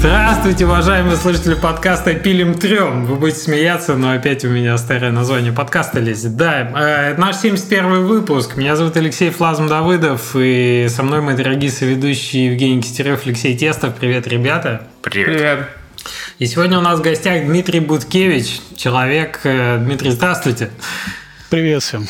[0.00, 3.04] Здравствуйте, уважаемые слушатели подкаста «Пилим трем».
[3.04, 6.36] Вы будете смеяться, но опять у меня старое название подкаста лезет.
[6.36, 8.56] Да, э, наш 71 выпуск.
[8.56, 13.94] Меня зовут Алексей Flazm Давыдов, и со мной мои дорогие соведущие Евгений Кистерев, Алексей Тестов.
[13.94, 14.86] Привет, ребята.
[15.02, 15.26] Привет.
[15.26, 15.68] Привет.
[16.38, 19.40] И сегодня у нас в гостях Дмитрий Буткевич, человек...
[19.44, 20.70] Э, Дмитрий, здравствуйте.
[21.50, 22.06] Привет всем.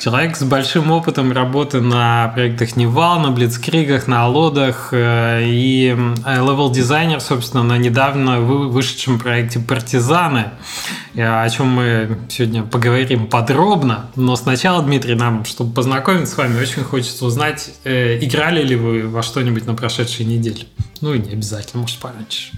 [0.00, 7.20] Человек с большим опытом работы на проектах Nival, на Блицкригах, на Аллодах э, и level-дизайнер,
[7.20, 10.50] собственно, на недавно вышедшем проекте «Партизаны»,
[11.14, 14.10] э, о чем мы сегодня поговорим подробно.
[14.14, 19.08] Но сначала, Дмитрий, нам, чтобы познакомиться с вами, очень хочется узнать, э, играли ли вы
[19.08, 20.66] во что-нибудь на прошедшей неделе?
[21.00, 22.50] Ну и не обязательно, может, пораньше.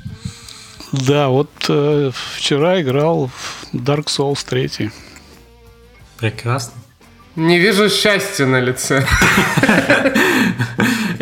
[0.92, 4.90] Да, вот э, вчера играл в Dark Souls 3.
[6.18, 6.72] Прекрасно.
[7.36, 9.06] Не вижу счастья на лице.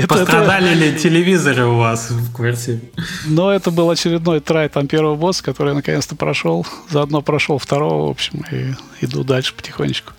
[0.08, 2.80] Пострадали ли телевизоры у вас в квартире?
[3.26, 6.64] Но это был очередной трай там первого босса, который наконец-то прошел.
[6.88, 10.12] Заодно прошел второго, в общем, и иду дальше потихонечку.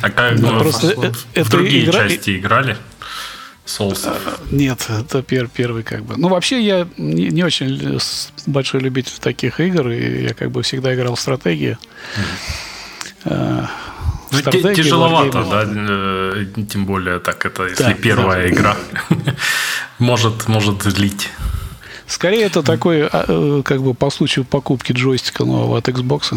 [0.00, 1.04] А как ну, просто в
[1.34, 2.08] это другие игра...
[2.08, 2.76] части играли?
[3.66, 4.06] Соус?
[4.50, 6.14] Нет, это пер, первый как бы.
[6.16, 7.98] Ну, вообще, я не, не очень
[8.46, 11.76] большой любитель таких игр, и я как бы всегда играл в стратегии.
[13.24, 13.68] Mm.
[14.30, 18.54] Ну, тяжеловато, да, э, тем более так это, если да, первая да.
[18.54, 18.76] игра
[19.98, 21.30] может, может злить.
[22.06, 26.34] Скорее это такой, а, э, как бы по случаю покупки джойстика нового от Xbox.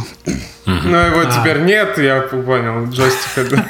[0.65, 1.25] Ну его а.
[1.25, 3.65] теперь нет, я понял, джойстика.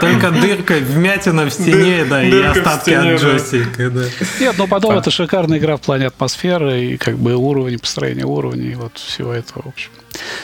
[0.00, 4.04] Только дырка, вмятина в стене, да, и остатки от джойстика, да.
[4.40, 8.74] Нет, но потом это шикарная игра в плане атмосферы и как бы уровень, построение уровней,
[8.74, 9.90] вот всего этого, в общем.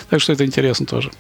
[0.09, 1.11] Так что это интересно тоже.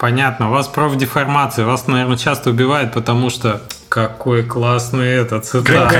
[0.00, 0.48] Понятно.
[0.48, 1.66] У вас профдеформация.
[1.66, 5.92] Вас, наверное, часто убивает, потому что какой классный этот цитат.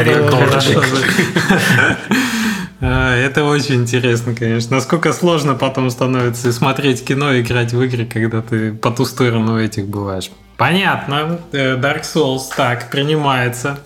[2.81, 4.77] Это очень интересно, конечно.
[4.77, 9.61] Насколько сложно потом становится смотреть кино и играть в игры, когда ты по ту сторону
[9.61, 10.31] этих бываешь.
[10.61, 11.39] Понятно.
[11.53, 13.79] Э, Dark Souls, так, принимается.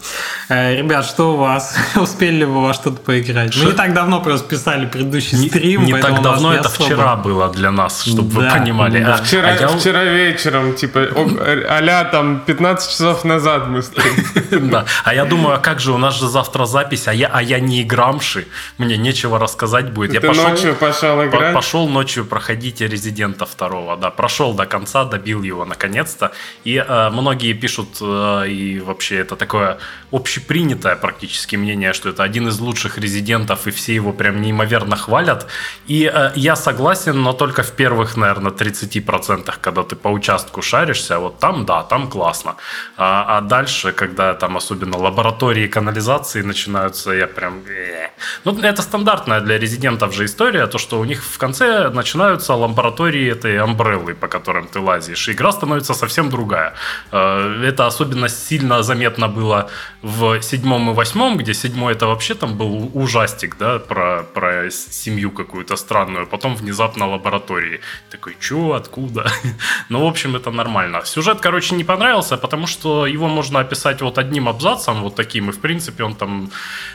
[0.48, 1.76] Э, ребят, что у вас?
[1.94, 3.54] Успели ли вы во что-то поиграть?
[3.54, 3.60] Ш...
[3.60, 5.84] Мы не так давно просто писали предыдущий стрим.
[5.84, 6.84] Не, не так давно, это особо...
[6.84, 9.04] вчера было для нас, чтобы да, вы понимали.
[9.04, 9.18] Да.
[9.18, 9.68] Вчера, а я...
[9.68, 11.06] вчера вечером, типа,
[11.68, 14.14] а там 15 часов назад мы стрим.
[14.70, 17.42] Да, а я думаю, а как же, у нас же завтра запись, а я, а
[17.42, 18.46] я не играмши,
[18.78, 20.12] мне нечего рассказать будет.
[20.14, 21.54] Я пошел, ночью пошел играть?
[21.54, 26.32] Пошел ночью проходить Резидента второго, да, прошел до конца, добил его наконец-то,
[26.64, 29.78] и э, многие пишут, э, и вообще это такое
[30.10, 35.46] общепринятое практически мнение, что это один из лучших резидентов, и все его прям неимоверно хвалят.
[35.86, 41.18] И э, я согласен, но только в первых, наверное, 30%, когда ты по участку шаришься,
[41.18, 42.56] вот там, да, там классно.
[42.96, 47.62] А, а дальше, когда там особенно лаборатории канализации начинаются, я прям...
[48.44, 53.30] Ну, это стандартная для резидентов же история, то, что у них в конце начинаются лаборатории
[53.30, 55.28] этой амбреллы, по которым ты лазишь.
[55.28, 56.72] И игра становится совсем другая другая.
[57.12, 59.68] Э, это особенно сильно заметно было
[60.02, 65.30] в седьмом и восьмом, где седьмой это вообще там был ужастик, да, про, про семью
[65.30, 67.80] какую-то странную, потом внезапно лаборатории.
[68.10, 69.26] Такой, чё, откуда?
[69.88, 71.00] ну, в общем, это нормально.
[71.04, 75.52] Сюжет, короче, не понравился, потому что его можно описать вот одним абзацем, вот таким, и
[75.52, 76.50] в принципе он там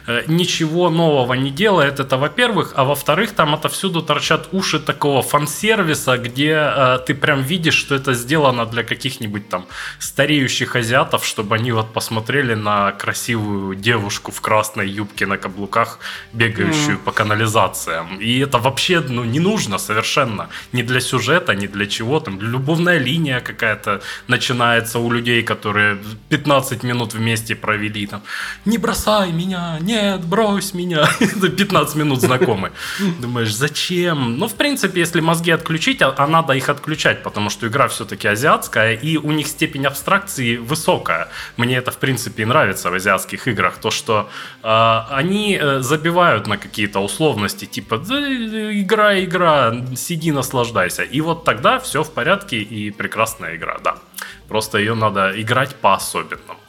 [0.08, 6.18] э, ничего нового не делает, это во-первых, а во-вторых, там отовсюду торчат уши такого фан-сервиса,
[6.18, 9.66] где э, ты прям видишь, что это сделано для каких-нибудь там
[10.00, 16.00] стареющих азиатов, чтобы они вот посмотрели на красивую девушку в красной юбке на каблуках,
[16.34, 17.04] бегающую mm.
[17.04, 18.20] по канализациям.
[18.20, 20.50] И это вообще ну, не нужно совершенно.
[20.74, 22.20] Ни для сюжета, ни для чего.
[22.20, 25.98] Там любовная линия какая-то начинается у людей, которые
[26.30, 28.08] 15 минут вместе провели.
[28.08, 28.22] Там,
[28.66, 31.10] не бросай меня, нет, брось меня.
[31.20, 32.72] Это 15 минут знакомы.
[33.22, 34.38] Думаешь, зачем?
[34.38, 38.28] Ну, в принципе, если мозги отключить, а, а надо их отключать, потому что игра все-таки
[38.28, 41.28] азиатская, и у них степень абстракции высокая.
[41.58, 43.78] Мне это, в принципе, нравится в азиатских играх.
[43.78, 44.30] То, что
[44.64, 51.04] э, они забивают на какие-то условности, типа игра, игра, сиди, наслаждайся.
[51.04, 53.96] И вот тогда все в порядке и прекрасная игра, да.
[54.48, 56.60] Просто ее надо играть по-особенному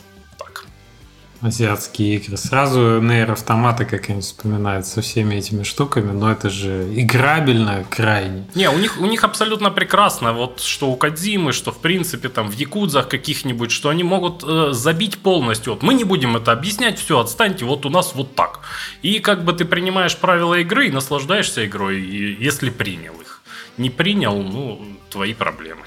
[1.42, 2.37] азиатские игры.
[2.37, 8.46] Сразу Нейр Автомата как-нибудь вспоминают со всеми этими штуками, но это же играбельно крайне.
[8.54, 12.48] Не, у них, у них абсолютно прекрасно, вот что у Кадзимы, что в принципе там
[12.48, 15.75] в Якудзах каких-нибудь, что они могут э, забить полностью.
[15.75, 18.60] Вот мы не будем это объяснять, все, отстаньте, вот у нас вот так.
[19.02, 23.42] И как бы ты принимаешь правила игры и наслаждаешься игрой, если принял их.
[23.78, 25.82] Не принял, ну, твои проблемы.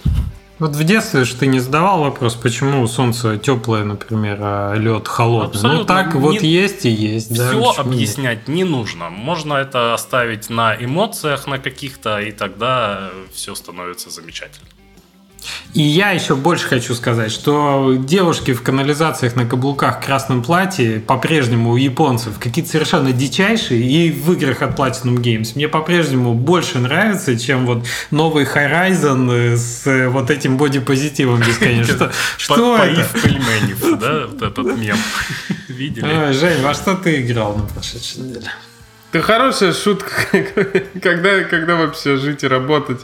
[0.64, 5.60] Вот в детстве же ты не задавал вопрос, почему солнце теплое, например, а лед холодный.
[5.62, 5.86] Ну Абсолютно.
[5.86, 7.36] так вот Не- есть и есть.
[7.36, 7.80] да, Все нет?
[7.80, 9.10] объяснять не нужно.
[9.10, 14.70] Можно это оставить на эмоциях на каких-то, и тогда все становится замечательно.
[15.74, 21.00] И я еще больше хочу сказать, что девушки в канализациях на каблуках в красном платье
[21.00, 26.80] по-прежнему у японцев какие-то совершенно дичайшие и в играх от Platinum Games мне по-прежнему больше
[26.80, 32.12] нравится, чем вот новый Horizon с э, вот этим бодипозитивом бесконечно.
[32.38, 33.08] Что, это?
[33.22, 34.98] Пельменев, да, вот этот мем.
[35.68, 36.34] Видели?
[36.34, 38.52] Жень, во что ты играл на прошедшей неделе?
[39.14, 40.10] Это хорошая шутка,
[41.04, 43.00] когда, когда вообще жить и работать.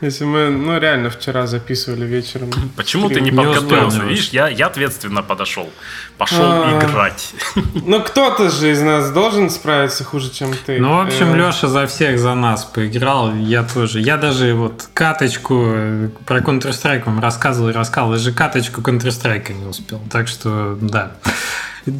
[0.00, 2.50] Если мы, ну, реально вчера записывали вечером.
[2.76, 4.02] Почему ты не подготовился?
[4.04, 5.70] Видишь, я, я ответственно подошел.
[6.16, 6.78] Пошел А.
[6.78, 7.34] играть.
[7.74, 10.78] Ну, кто-то же из нас должен справиться хуже, чем ты.
[10.78, 14.00] Ну, в общем, Э, Леша за всех за нас поиграл, я тоже.
[14.00, 19.66] Я даже вот каточку э, про Counter-Strike вам рассказывал и рассказывал, даже каточку Counter-Strike не
[19.66, 20.00] успел.
[20.10, 21.16] Так что, да.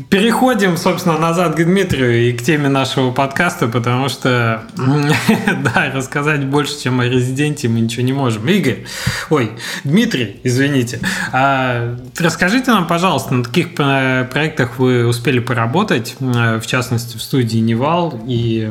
[0.08, 6.80] Переходим, собственно, назад к Дмитрию и к теме нашего подкаста, потому что, да, рассказать больше,
[6.82, 8.46] чем о Резиденте мы ничего не можем.
[8.48, 8.84] Игорь,
[9.30, 9.52] ой,
[9.84, 11.00] Дмитрий, извините,
[11.32, 17.58] а, расскажите нам, пожалуйста, на каких проектах вы успели поработать, э, в частности, в студии
[17.58, 18.70] Невал, и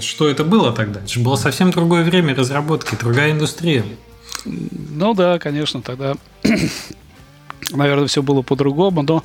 [0.00, 1.00] что это было тогда?
[1.00, 3.84] Это же было совсем другое время разработки, другая индустрия.
[4.44, 6.14] Ну да, конечно, тогда,
[7.70, 9.24] наверное, все было по-другому, но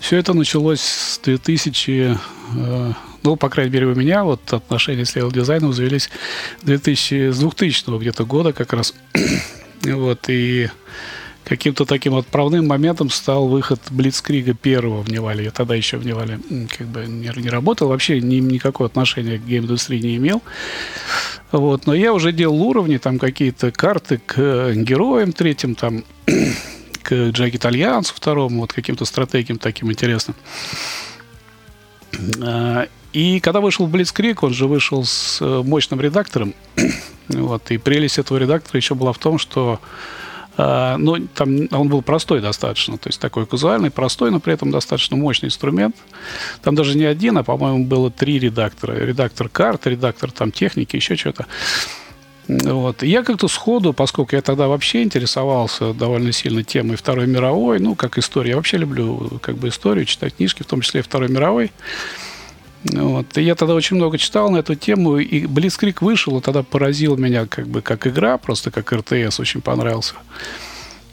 [0.00, 2.18] все это началось с 2000,
[2.56, 2.92] э,
[3.22, 6.10] ну, по крайней мере, у меня вот отношения с level дизайном завелись
[6.62, 8.94] 2000, с 2000 где-то года как раз.
[9.82, 10.68] вот, и
[11.44, 15.44] каким-то таким отправным моментом стал выход Блицкрига первого в Нивале.
[15.44, 16.38] Я тогда еще в Нивале
[16.76, 20.42] как бы не, не работал, вообще ни, никакого отношения к гейм-индустрии не имел.
[21.50, 26.04] Вот, но я уже делал уровни, там какие-то карты к э, героям третьим, там
[27.02, 30.36] к Джеки Итальянцу второму, вот каким-то стратегиям таким интересным.
[32.42, 36.54] А, И когда вышел Блицкрик, он же вышел с э, мощным редактором.
[37.28, 39.80] вот, и прелесть этого редактора еще была в том, что
[40.56, 44.70] а, ну, там он был простой достаточно, то есть такой казуальный, простой, но при этом
[44.70, 45.96] достаточно мощный инструмент.
[46.62, 48.92] Там даже не один, а, по-моему, было три редактора.
[48.92, 51.46] Редактор карт, редактор там техники, еще что-то.
[52.60, 53.02] Вот.
[53.02, 57.94] И я как-то сходу, поскольку я тогда вообще интересовался довольно сильно темой Второй мировой, ну,
[57.94, 61.72] как история, я вообще люблю как бы историю, читать книжки, в том числе Второй мировой.
[62.84, 63.38] Вот.
[63.38, 67.16] И я тогда очень много читал на эту тему, и Блицкрик вышел, и тогда поразил
[67.16, 70.14] меня как бы как игра, просто как РТС очень понравился.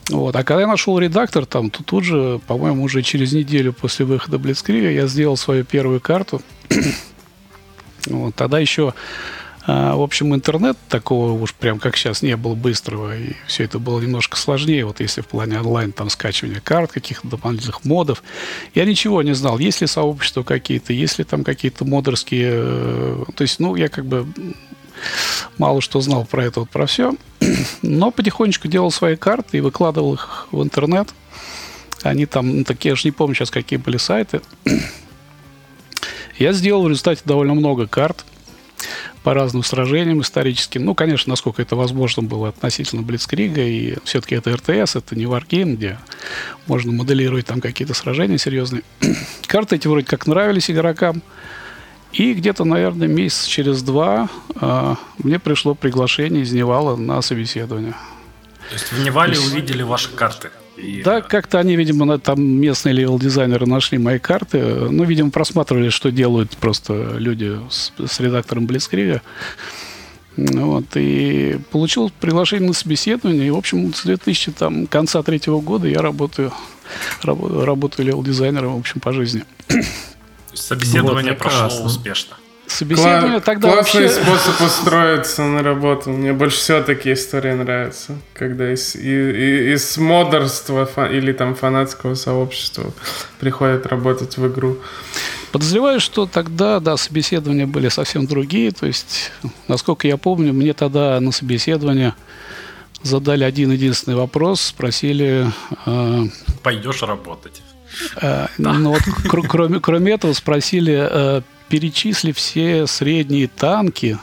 [0.09, 0.35] Вот.
[0.35, 4.39] А когда я нашел редактор, там, то тут же, по-моему, уже через неделю после выхода
[4.39, 6.41] Блицкрига я сделал свою первую карту.
[8.07, 8.33] вот.
[8.33, 8.95] Тогда еще
[9.71, 13.77] а, в общем, интернет такого уж прям как сейчас не было быстрого, и все это
[13.77, 18.23] было немножко сложнее, вот если в плане онлайн там скачивания карт, каких-то дополнительных модов.
[18.73, 22.51] Я ничего не знал, есть ли сообщества какие-то, есть ли там какие-то модерские...
[22.51, 24.25] э, То есть, ну, я как бы
[25.59, 27.13] мало что знал про это, вот про все.
[27.83, 31.09] Но потихонечку делал свои карты и выкладывал их в интернет.
[32.01, 34.41] Они там, ну, такие, я же не помню сейчас, какие были сайты.
[36.39, 38.25] Я сделал в результате довольно много карт
[39.23, 40.85] по разным сражениям историческим.
[40.85, 43.61] Ну, конечно, насколько это возможно было относительно Блицкрига.
[43.61, 45.99] И все-таки это РТС, это не Wargame, где
[46.67, 48.83] можно моделировать там какие-то сражения серьезные.
[49.47, 51.21] Карты эти вроде как нравились игрокам.
[52.11, 57.93] И где-то, наверное, месяц через два э, мне пришло приглашение из Невала на собеседование.
[58.69, 60.49] То есть в Нивале увидели ваши карты.
[60.81, 64.61] И, Да, как-то они, видимо, на- там местные level-дизайнеры нашли мои карты.
[64.89, 69.21] Ну, видимо, просматривали, что делают просто люди с, с редактором Блицкрига.
[70.37, 73.47] Вот, и получил приглашение на собеседование.
[73.47, 76.53] И, в общем, с 2000, там, конца третьего года я работаю,
[77.23, 79.43] рабо- работаю level-дизайнером, в общем, по жизни.
[79.67, 82.37] то есть собеседование Вот, прошло успешно.
[82.69, 84.21] Собеседование Кла- тогда классный вообще...
[84.23, 86.11] способ устроиться на работу.
[86.11, 88.17] Мне больше всего такие истории нравятся.
[88.33, 92.91] Когда из, и- и- из модерства фа- или там фанатского сообщества
[93.39, 94.77] приходят работать в игру.
[95.51, 98.71] Подозреваю, что тогда, да, собеседования были совсем другие.
[98.71, 99.31] То есть,
[99.67, 102.13] насколько я помню, мне тогда на собеседование
[103.01, 105.47] задали один единственный вопрос, спросили,
[105.87, 106.23] э,
[106.61, 107.61] Пойдешь работать.
[108.21, 114.17] э, ну вот, кр- кроме, кроме этого, спросили, э, перечисли все средние танки,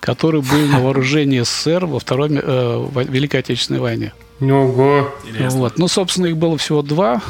[0.00, 4.12] которые были на вооружении СССР во Второй э, Великой Отечественной войне.
[4.40, 5.14] Ого.
[5.24, 5.60] Интересно.
[5.60, 5.78] Вот.
[5.78, 7.22] Ну, собственно, их было всего два.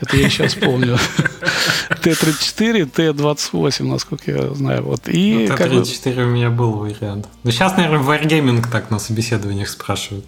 [0.00, 0.98] Это я сейчас помню.
[2.02, 4.82] Т-34, Т-28, насколько я знаю.
[4.82, 5.08] Вот.
[5.08, 7.28] И ну, Т-34 у меня был вариант.
[7.42, 10.24] Но сейчас, наверное, Wargaming так на собеседованиях спрашивают.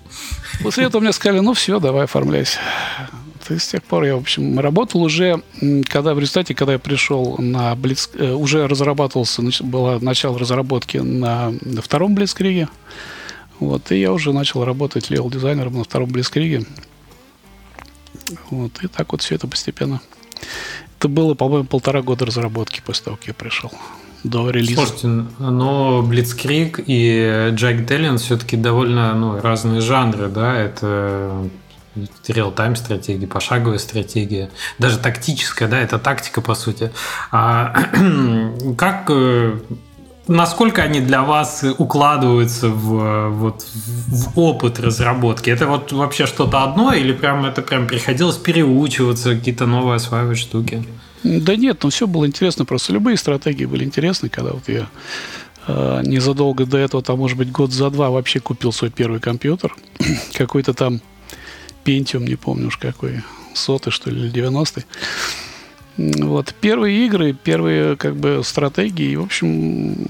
[0.62, 2.58] После этого мне сказали, ну все, давай оформляйся.
[3.50, 5.42] И с тех пор я, в общем, работал уже,
[5.84, 11.52] когда в результате, когда я пришел на Блиц, э, уже разрабатывался, было начало разработки на,
[11.82, 12.68] втором Блицкриге.
[13.58, 16.64] Вот, и я уже начал работать level-дизайнером на втором Блицкриге.
[18.50, 20.00] Вот, и так вот все это постепенно.
[20.98, 23.70] Это было, по-моему, полтора года разработки после того, как я пришел
[24.24, 24.86] до релиза.
[24.86, 25.06] Слушайте,
[25.38, 31.48] но Blitzkrieg и Jagged Alliance все-таки довольно ну, разные жанры, да, это
[32.28, 36.92] реал-тайм стратегия, пошаговая стратегия, даже тактическая, да, это тактика по сути.
[37.30, 37.74] А,
[38.76, 39.58] как э,
[40.28, 45.50] насколько они для вас укладываются в, вот, в опыт разработки?
[45.50, 50.84] Это вот вообще что-то одно или прям это прям приходилось переучиваться, какие-то новые осваивать штуки?
[51.22, 54.86] Да нет, ну все было интересно, просто любые стратегии были интересны, когда вот я
[55.66, 59.74] э, незадолго до этого, там, может быть, год за два вообще купил свой первый компьютер,
[60.34, 61.00] какой-то там
[61.86, 63.22] Pentium, не помню уж какой,
[63.54, 64.84] сотый, что ли, или 90-й.
[66.24, 66.54] Вот.
[66.60, 70.08] Первые игры, первые как бы стратегии, в общем,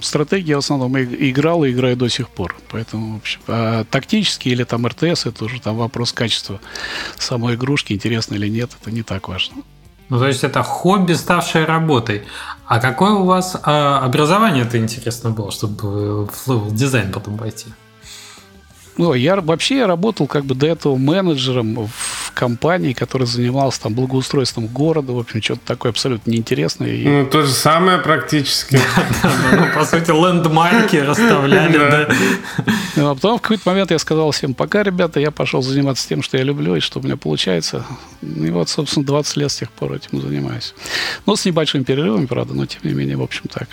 [0.00, 2.56] стратегии я в основном играл и играю до сих пор.
[2.70, 6.60] Поэтому, в общем, а тактические или там РТС, это уже там вопрос качества
[7.18, 9.56] самой игрушки, интересно или нет, это не так важно.
[10.10, 12.22] Ну, то есть это хобби, ставшее работой.
[12.66, 17.66] А какое у вас а, образование-то интересно было, чтобы в дизайн потом пойти?
[18.96, 23.94] Ну, я вообще я работал как бы до этого менеджером в компании, который занимался там
[23.94, 26.96] благоустройством города, в общем, что-то такое абсолютно неинтересное.
[27.04, 28.78] Ну, то же самое практически.
[29.52, 32.08] Ну, по сути, лендмарки расставляли, да.
[32.96, 36.22] Ну, а потом в какой-то момент я сказал всем, пока, ребята, я пошел заниматься тем,
[36.22, 37.84] что я люблю и что у меня получается.
[38.22, 40.74] И вот, собственно, 20 лет с тех пор этим занимаюсь.
[41.26, 43.68] Ну, с небольшими перерывами, правда, но тем не менее, в общем, так.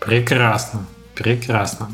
[0.00, 0.86] Прекрасно.
[1.16, 1.90] Прекрасно.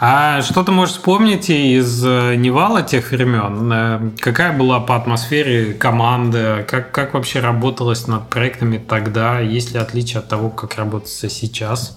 [0.00, 3.72] А что ты можешь вспомнить из э, Невала тех времен?
[3.72, 6.66] Э, какая была по атмосфере команда?
[6.68, 9.38] Как, как вообще работалось над проектами тогда?
[9.38, 11.96] Есть ли отличие от того, как работается сейчас?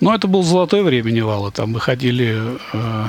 [0.00, 1.50] Ну, это был золотое время Невала.
[1.50, 2.58] Там выходили...
[2.74, 3.06] Э,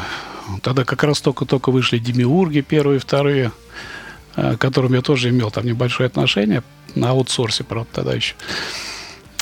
[0.62, 3.52] тогда как раз только-только вышли Демиурги первые вторые,
[4.38, 6.64] э, к которым я тоже имел там небольшое отношение.
[6.96, 8.36] На аутсорсе, правда, тогда еще.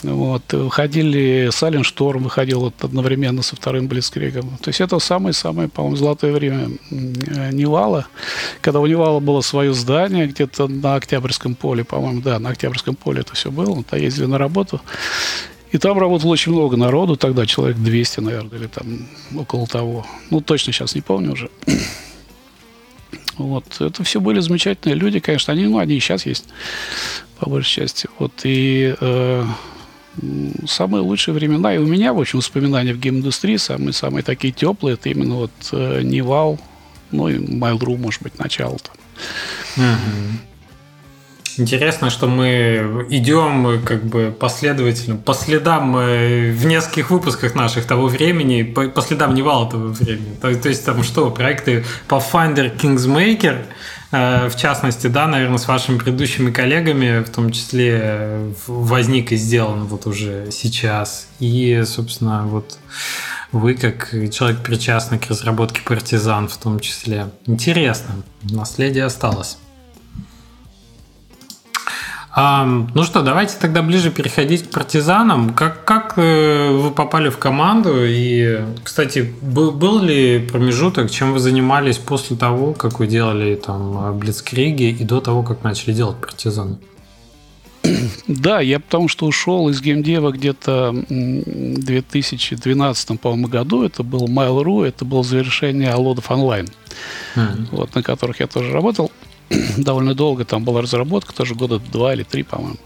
[0.04, 0.54] Вот.
[0.54, 4.58] Выходили Сален Шторм, выходил вот одновременно со вторым Блицкригом.
[4.62, 8.08] То есть это самое-самое, по-моему, золотое время Невала,
[8.62, 13.22] когда у Невала было свое здание где-то на Октябрьском поле, по-моему, да, на Октябрьском поле
[13.22, 13.74] это все было.
[13.74, 14.82] Вот, ездили на работу.
[15.72, 20.06] И там работало очень много народу, тогда человек 200, наверное, или там около того.
[20.30, 21.50] Ну, точно сейчас не помню уже.
[23.38, 23.66] Вот.
[23.80, 25.54] Это все были замечательные люди, конечно.
[25.54, 26.46] Они, ну, они и сейчас есть,
[27.40, 28.10] по большей части.
[28.18, 28.32] Вот.
[28.44, 29.46] И э,
[30.68, 35.10] самые лучшие времена, и у меня, в общем, воспоминания в гейм-индустрии самые-самые такие теплые, это
[35.10, 36.60] именно вот э, Нивал,
[37.12, 38.92] ну и Mail.ru, может быть, начало-то.
[41.58, 48.08] Интересно, что мы идем как бы последовательно, по следам э, в нескольких выпусках наших того
[48.08, 50.36] времени, по, по следам Нивала того времени.
[50.42, 53.66] То, то есть там что, проекты Pathfinder Kingmaker–
[54.12, 59.36] Э, в частности, да, наверное, с вашими предыдущими коллегами, в том числе, э, возник и
[59.36, 61.28] сделан вот уже сейчас.
[61.40, 62.78] И, собственно, вот
[63.52, 67.30] вы, как человек, причастный к разработке партизан в том числе.
[67.46, 69.58] Интересно, наследие осталось.
[72.38, 75.56] Ну что, давайте тогда ближе переходить к партизанам.
[75.56, 78.06] Как, как э, вы попали в команду?
[78.06, 84.16] И, кстати, был, был ли промежуток, чем вы занимались после того, как вы делали там
[84.20, 86.78] Блицкриги и до того, как начали делать партизан?
[88.28, 93.84] Да, я потому что ушел из геймдева где-то в 2012, по-моему, году.
[93.84, 96.68] Это был Mail.ru, это было завершение Алодов онлайн,
[97.36, 97.68] mm-hmm.
[97.72, 99.12] вот, на которых я тоже работал.
[99.78, 102.78] довольно долго там была разработка, тоже года два или три, по-моему.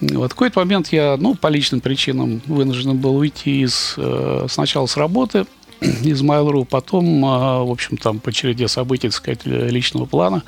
[0.00, 4.86] Вот в какой-то момент я, ну, по личным причинам вынужден был уйти из, э, сначала
[4.86, 5.46] с работы,
[5.80, 10.44] из Mail.ru, потом, э, в общем, там по череде событий, так сказать, личного плана,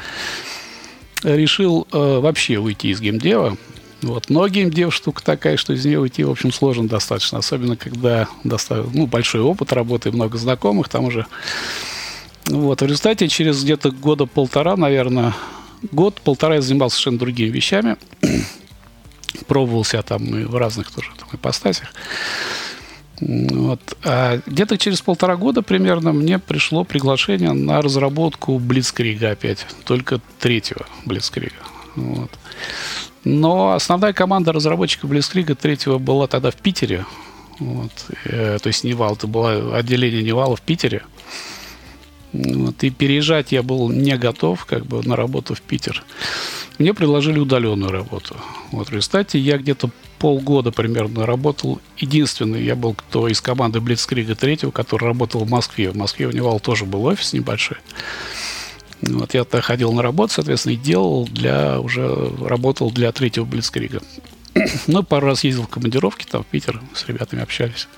[1.25, 3.57] решил э, вообще уйти из геймдева.
[4.03, 4.31] Вот.
[4.31, 8.91] Но геймдев штука такая, что из нее уйти, в общем, сложно достаточно, особенно когда доставил,
[8.95, 11.27] ну, большой опыт работы, много знакомых, там уже
[12.47, 15.35] вот, в результате через где-то года полтора, наверное,
[15.93, 17.97] год-полтора я занимался совершенно другими вещами.
[19.47, 21.93] Пробовался там и в разных тоже там, ипостасях.
[23.21, 23.81] Вот.
[24.03, 30.87] А где-то через полтора года примерно мне пришло приглашение на разработку Блицкрига опять, только третьего
[31.05, 31.55] Блицкрига.
[31.97, 32.31] Вот.
[33.25, 37.05] Но основная команда разработчиков Блицкрига третьего была тогда в Питере.
[37.59, 37.93] Вот.
[38.25, 41.03] Э, то есть Нивал, это было отделение Нивала в Питере.
[42.33, 42.83] Вот.
[42.85, 46.05] И переезжать я был не готов как бы на работу в Питер.
[46.79, 48.37] Мне предложили удаленную работу.
[48.71, 51.81] Вот, в результате я где-то полгода примерно работал.
[51.99, 55.91] Единственный я был кто из команды Блицкрига третьего, который работал в Москве.
[55.91, 57.79] В Москве у Нивал тоже был офис небольшой.
[59.03, 64.01] Вот я тогда ходил на работу, соответственно, и делал для, уже работал для третьего Блицкрига.
[64.87, 67.89] Ну, пару раз ездил в командировки, там в Питер с ребятами общались.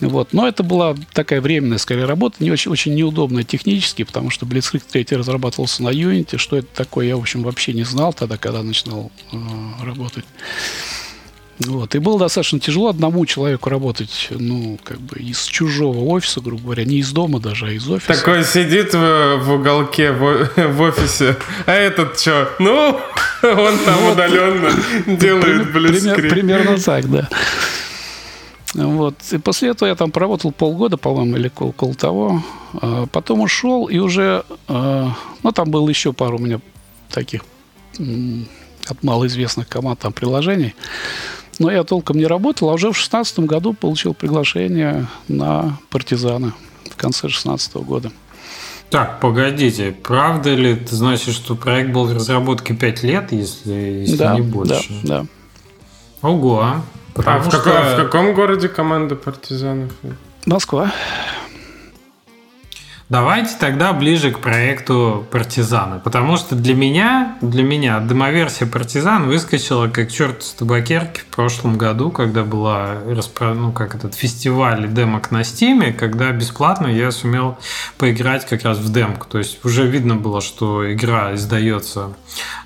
[0.00, 0.32] Вот.
[0.32, 4.82] Но это была такая временная, скорее, работа, не очень, очень неудобная технически, потому что Blitzkrieg
[4.90, 6.38] 3 разрабатывался на Unity.
[6.38, 9.36] Что это такое, я, в общем, вообще не знал тогда, когда начинал э,
[9.84, 10.24] работать.
[11.60, 11.94] Вот.
[11.94, 16.84] И было достаточно тяжело одному человеку работать, ну, как бы из чужого офиса, грубо говоря,
[16.84, 18.14] не из дома даже, а из офиса.
[18.14, 22.50] Такой сидит в, в уголке в, в офисе, а этот что?
[22.58, 22.98] Ну,
[23.42, 24.72] он там удаленно
[25.18, 26.30] делает блицкрик.
[26.30, 27.28] Примерно так, да.
[28.74, 29.14] Вот.
[29.32, 32.42] И после этого я там проработал полгода, по-моему, или около того.
[32.74, 34.44] А потом ушел, и уже...
[34.68, 35.12] А,
[35.42, 36.60] ну, там было еще пару у меня
[37.10, 37.42] таких
[38.86, 40.74] от малоизвестных команд там приложений.
[41.58, 46.52] Но я толком не работал, а уже в шестнадцатом году получил приглашение на партизаны
[46.90, 48.12] в конце шестнадцатого года.
[48.88, 54.16] Так, погодите, правда ли это значит, что проект был в разработке 5 лет, если, если
[54.16, 54.92] да, не больше?
[55.04, 55.26] Да, да.
[56.28, 56.74] Ого.
[57.14, 57.58] Потому а в, что...
[57.58, 59.92] каком, в каком городе команда партизанов?
[60.46, 60.92] Москва.
[63.10, 69.88] Давайте тогда ближе к проекту «Партизаны», потому что для меня, для меня демоверсия «Партизан» выскочила
[69.88, 72.98] как черт с табакерки в прошлом году, когда была
[73.40, 77.58] ну, как этот фестиваль демок на Стиме, когда бесплатно я сумел
[77.98, 79.26] поиграть как раз в демку.
[79.28, 82.14] То есть уже видно было, что игра издается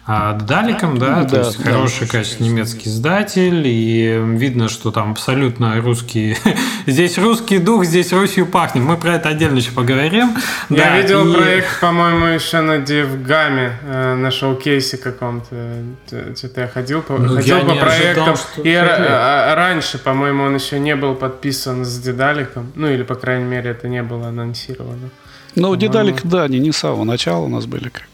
[0.07, 4.91] а Даликом, да, ну, то да, есть да, хороший, качественный немецкий издатель, и видно, что
[4.91, 6.37] там абсолютно русский.
[6.87, 8.85] здесь русский дух, здесь Русью пахнет.
[8.85, 10.34] Мы про это отдельно еще поговорим.
[10.71, 11.37] Я да, видел и...
[11.37, 15.83] проект, по-моему, еще на Девгаме, э, на шоу-кейсе каком-то.
[16.37, 18.35] Что-то я ходил по, ну, ходил по проектам.
[18.35, 22.73] Ожидал, и р- раньше, по-моему, он еще не был подписан с Дедаликом.
[22.75, 25.11] Ну, или, по крайней мере, это не было анонсировано.
[25.55, 28.05] Ну, Дедалик, да, не, не с самого начала у нас были как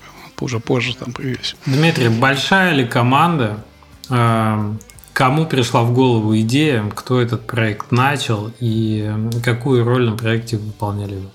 [0.40, 1.56] уже позже там появились.
[1.66, 3.62] Дмитрий, большая ли команда?
[4.08, 4.78] Эм,
[5.12, 9.12] кому пришла в голову идея, кто этот проект начал и
[9.44, 11.28] какую роль на проекте выполняли вы?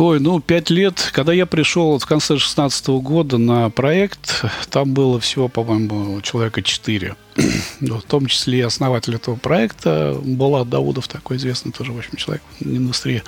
[0.00, 1.10] Ой, ну, пять лет.
[1.12, 7.16] Когда я пришел в конце 16 года на проект, там было всего, по-моему, человека четыре.
[7.80, 12.42] в том числе и основатель этого проекта Булат Даудов, такой известный тоже, в общем, человек
[12.60, 13.22] в индустрии.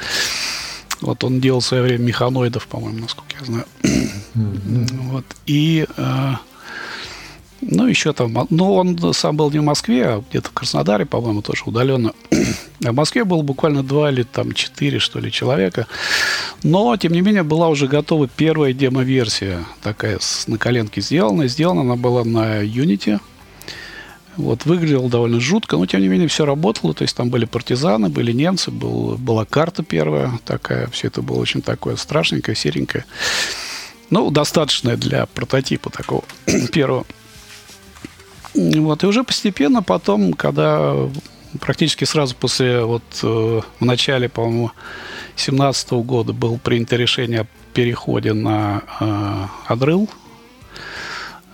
[1.02, 3.64] Вот он делал в свое время механоидов, по-моему, насколько я знаю.
[3.82, 4.98] Mm-hmm.
[5.11, 5.26] Вот.
[5.44, 6.32] И э,
[7.62, 11.42] ну, еще там, ну, он сам был не в Москве, а где-то в Краснодаре, по-моему,
[11.42, 12.12] тоже удаленно.
[12.85, 15.87] А в Москве было буквально два или там четыре, что ли, человека.
[16.64, 21.46] Но, тем не менее, была уже готова первая демо-версия, такая с, на коленке сделана.
[21.46, 23.20] Сделана она была на Unity,
[24.37, 26.92] вот, выглядело довольно жутко, но тем не менее все работало.
[26.92, 30.88] То есть там были партизаны, были немцы, был, была карта первая такая.
[30.88, 33.05] Все это было очень такое страшненькое, серенькое.
[34.11, 36.25] Ну, достаточное для прототипа такого
[36.72, 37.07] первого.
[38.54, 40.94] Вот, и уже постепенно потом, когда
[41.60, 44.72] практически сразу после, вот э, в начале, по-моему,
[45.36, 50.08] 17 года было принято решение о переходе на э, Unreal,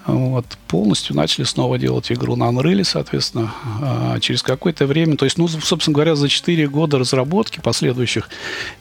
[0.08, 5.36] вот, полностью начали снова делать игру на Unreal, соответственно, а через какое-то время, то есть,
[5.36, 8.30] ну, собственно говоря, за 4 года разработки последующих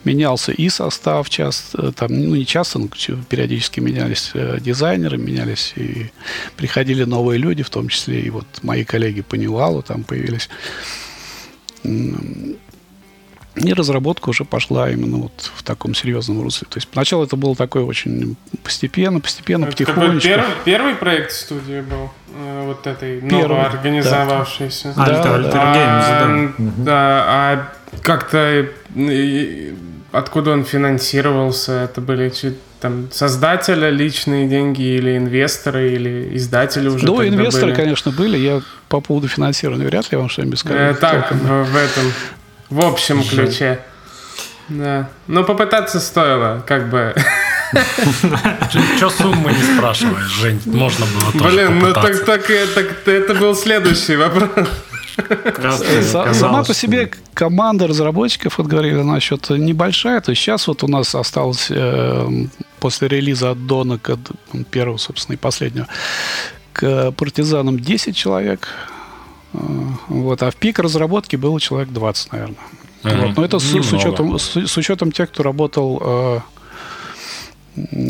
[0.05, 2.87] менялся и состав часто, там, ну, не часто, но
[3.29, 6.11] периодически менялись э, дизайнеры, менялись и
[6.55, 10.49] приходили новые люди, в том числе и вот мои коллеги по Ньюалу там появились.
[13.57, 16.67] И разработка уже пошла именно вот в таком серьезном русле.
[16.69, 20.27] То есть поначалу это было такое очень постепенно, постепенно, это потихонечку.
[20.27, 24.93] Первый, первый проект студии был э, вот этой новоорганизовавшейся.
[24.95, 25.75] Да, да, Альтер, да.
[25.75, 26.73] Games, да.
[26.77, 27.23] да.
[27.27, 28.67] А как-то
[30.11, 31.71] откуда он финансировался?
[31.83, 32.31] Это были
[32.79, 37.75] там создателя личные деньги или инвесторы или издатели уже Ну, инвесторы, были?
[37.75, 38.37] конечно, были.
[38.37, 40.77] Я по поводу финансирования вряд ли вам что-нибудь скажу.
[40.77, 42.13] Э, так, в, в этом
[42.69, 43.79] в общем ключе.
[44.69, 45.09] Да.
[45.27, 47.15] Но попытаться стоило, как бы.
[48.99, 50.61] Че суммы не спрашиваешь, Жень?
[50.65, 54.49] Можно было тоже Блин, ну так, так, так это был следующий вопрос.
[56.33, 61.15] Сама по себе команда разработчиков, вот говорили насчет небольшая, то есть сейчас вот у нас
[61.15, 62.27] осталось э,
[62.79, 63.99] после релиза от Дона,
[64.69, 65.87] первого, собственно, и последнего,
[66.71, 68.96] к партизанам 10 человек, э,
[70.07, 72.57] вот, а в пик разработки было человек 20, наверное.
[73.03, 73.27] Mm-hmm.
[73.27, 73.37] Вот.
[73.37, 76.39] Но это с, с, учетом, с, с учетом тех, кто работал э,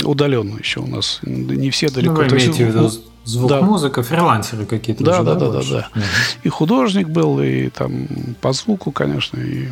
[0.03, 1.19] удаленно еще у нас.
[1.23, 2.13] Не все далеко.
[2.13, 2.91] Ну, вы имеете в виду
[3.25, 3.61] звук, да.
[3.61, 5.03] музыка, фрилансеры какие-то.
[5.03, 5.89] Да, уже, да, да, да, да.
[5.93, 6.03] Угу.
[6.43, 8.07] И художник был, и там
[8.41, 9.67] по звуку, конечно, и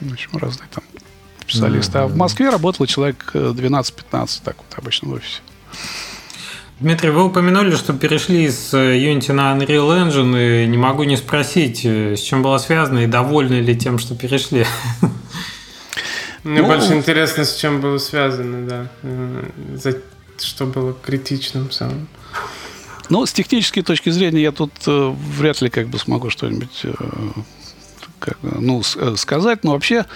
[0.00, 0.84] в общем, разные там
[1.42, 1.98] специалисты.
[1.98, 2.04] Mm-hmm.
[2.04, 5.40] А в Москве работало человек 12-15, так вот обычно в офисе.
[6.80, 11.82] Дмитрий, вы упомянули, что перешли с Unity на Unreal Engine, и не могу не спросить,
[11.84, 14.64] э, с чем было связано, и довольны ли тем, что перешли?
[16.42, 18.86] Мне ну, больше интересно, с чем было связано, да.
[19.02, 19.98] Э, за
[20.38, 22.08] что было критичным самым.
[23.10, 26.94] Ну, с технической точки зрения я тут э, вряд ли как бы смогу что-нибудь э,
[28.18, 30.06] как, ну, э, сказать, но вообще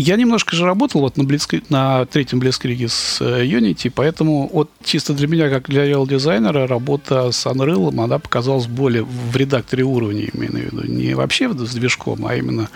[0.00, 4.70] я немножко же работал вот на, Blitzkrieg, на третьем Blitzkrieg с э, Unity, поэтому вот
[4.82, 10.30] чисто для меня, как для реал-дизайнера, работа с Unreal, она показалась более в редакторе уровня,
[10.32, 10.86] имею в виду.
[10.86, 12.68] Не вообще с движком, а именно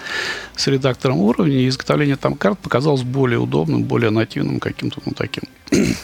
[0.57, 1.57] с редактором уровня.
[1.59, 5.45] И изготовление там карт показалось более удобным, более нативным каким-то, ну, таким.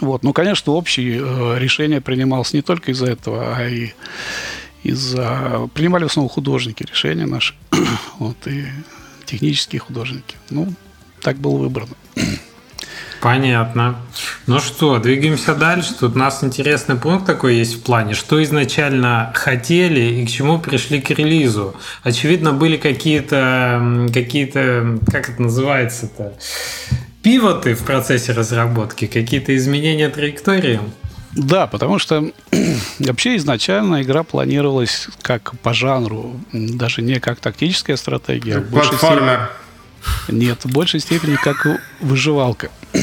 [0.00, 0.22] вот.
[0.22, 3.92] Ну, конечно, общее э, решение принималось не только из-за этого, а и
[4.82, 5.68] из-за...
[5.74, 7.54] Принимали в основном художники решения наши.
[8.18, 8.64] вот, и
[9.32, 10.36] технические художники.
[10.50, 10.72] Ну,
[11.22, 11.94] так было выбрано.
[13.22, 13.96] Понятно.
[14.46, 15.94] Ну что, двигаемся дальше.
[15.98, 20.58] Тут у нас интересный пункт такой есть в плане, что изначально хотели и к чему
[20.58, 21.74] пришли к релизу.
[22.02, 26.34] Очевидно, были какие-то, какие-то, как это называется-то,
[27.22, 30.80] пивоты в процессе разработки, какие-то изменения траектории.
[31.34, 32.30] Да, потому что
[32.98, 38.54] вообще изначально игра планировалась как по жанру, даже не как тактическая стратегия.
[38.54, 39.50] Как платформер.
[40.24, 40.40] Степени...
[40.46, 41.66] Нет, в большей степени как
[42.00, 42.70] выживалка.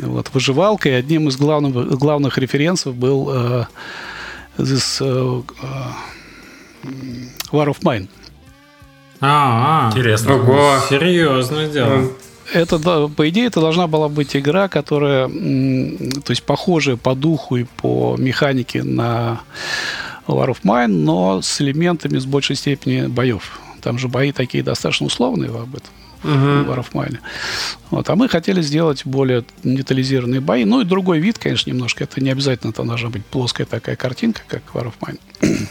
[0.00, 3.66] Вот, выживалка, и одним из главных, главных референсов был uh,
[4.56, 5.44] this, uh,
[7.52, 8.08] War of Mine.
[9.20, 9.92] А, -а, -а.
[9.92, 10.34] интересно.
[10.34, 10.80] Ого.
[10.88, 12.10] Серьезное дело
[12.52, 17.64] это, по идее, это должна была быть игра, которая, то есть, похожая по духу и
[17.64, 19.40] по механике на
[20.26, 23.60] War of Mine, но с элементами с большей степени боев.
[23.80, 25.90] Там же бои такие достаточно условные об этом.
[26.24, 26.66] Uh-huh.
[26.66, 27.18] War of Mine.
[27.90, 28.10] Вот.
[28.10, 30.64] А мы хотели сделать более детализированные бои.
[30.64, 32.04] Ну и другой вид, конечно, немножко.
[32.04, 35.68] Это не обязательно там должна быть плоская такая картинка, как War of Mine.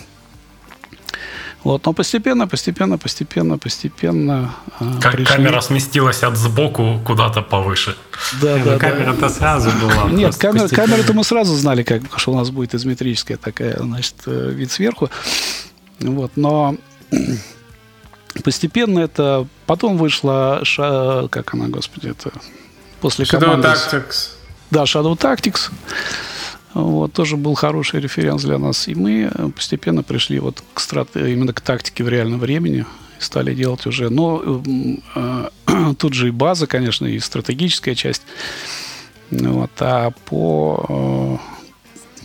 [1.67, 4.55] Вот, но постепенно, постепенно, постепенно, постепенно.
[4.79, 5.35] А, как пришли...
[5.35, 7.97] камера сместилась от сбоку куда-то повыше.
[8.41, 9.29] Да, да, камера-то да.
[9.29, 10.09] сразу была.
[10.09, 14.51] Нет, камера, камеру-то мы сразу знали, как, что у нас будет изометрическая такая, значит, э,
[14.55, 15.09] вид сверху.
[15.99, 16.77] Вот, но
[18.45, 19.45] постепенно это...
[19.65, 22.31] Потом вышла, ша, как она, господи, это...
[23.01, 23.67] После Shadow команды...
[23.67, 24.29] Tactics.
[24.71, 25.69] Да, Shadow Tactics.
[26.77, 28.87] Вот, тоже был хороший референс для нас.
[28.87, 31.09] И мы постепенно пришли вот к страт...
[31.15, 32.85] именно к тактике в реальном времени
[33.19, 34.09] стали делать уже.
[34.09, 34.61] Но
[35.15, 35.49] э,
[35.97, 38.21] тут же и база, конечно, и стратегическая часть.
[39.31, 41.39] Вот, а по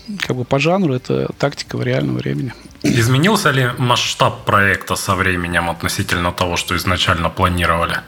[0.09, 2.53] э, как бы по жанру это тактика в реальном времени.
[2.83, 8.01] Изменился ли масштаб проекта со временем относительно того, что изначально планировали?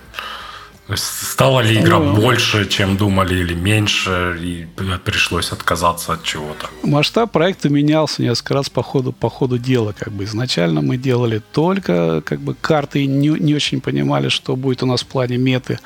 [0.96, 4.66] Стала ли игра ну, больше, чем думали, или меньше, и
[5.02, 6.68] пришлось отказаться от чего-то?
[6.82, 9.94] Масштаб проекта менялся несколько раз по ходу, по ходу дела.
[9.98, 10.24] Как бы.
[10.24, 14.86] Изначально мы делали только как бы, карты и не, не очень понимали, что будет у
[14.86, 15.78] нас в плане меты,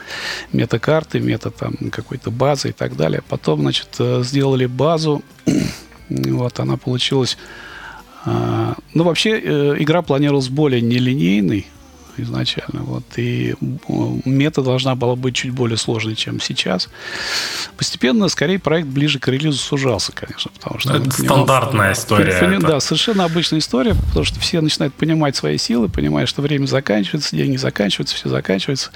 [0.53, 3.23] мета-карты, мета там, какой-то базы и так далее.
[3.29, 5.23] Потом, значит, э, сделали базу,
[6.09, 7.39] вот, она получилась...
[8.25, 11.69] А, ну, вообще, э, игра планировалась более нелинейной,
[12.23, 12.83] изначально.
[12.83, 13.55] Вот, и
[14.25, 16.89] мета должна была быть чуть более сложной, чем сейчас.
[17.77, 20.97] Постепенно, скорее, проект ближе к релизу сужался, конечно, потому что...
[20.97, 22.39] Это стандартная история.
[22.41, 22.69] Поним, это.
[22.69, 27.37] Да, совершенно обычная история, потому что все начинают понимать свои силы, понимают, что время заканчивается,
[27.37, 28.91] деньги заканчиваются, все заканчивается.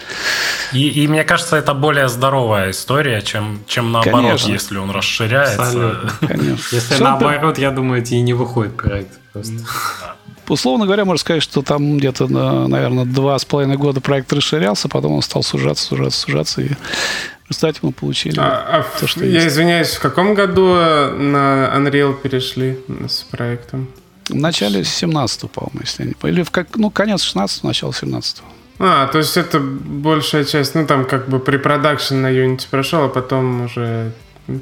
[0.72, 4.52] И, и мне кажется, это более здоровая история, чем, чем наоборот, конечно.
[4.52, 5.62] если он расширяется.
[5.62, 6.12] Абсолютно.
[6.26, 6.76] Конечно.
[6.76, 9.54] Если наоборот, я думаю, эти и не выходит проект просто.
[9.54, 10.16] Да
[10.48, 15.12] условно говоря, можно сказать, что там где-то, наверное, два с половиной года проект расширялся, потом
[15.12, 19.48] он стал сужаться, сужаться, сужаться, и в результате мы получили а, то, что Я есть.
[19.48, 23.88] извиняюсь, в каком году на Unreal перешли с проектом?
[24.28, 28.44] В начале 17-го, по-моему, если не Или в как, ну, конец 16-го, начало 17-го.
[28.78, 33.04] А, то есть это большая часть, ну, там как бы при продакшн на Unity прошел,
[33.04, 34.12] а потом уже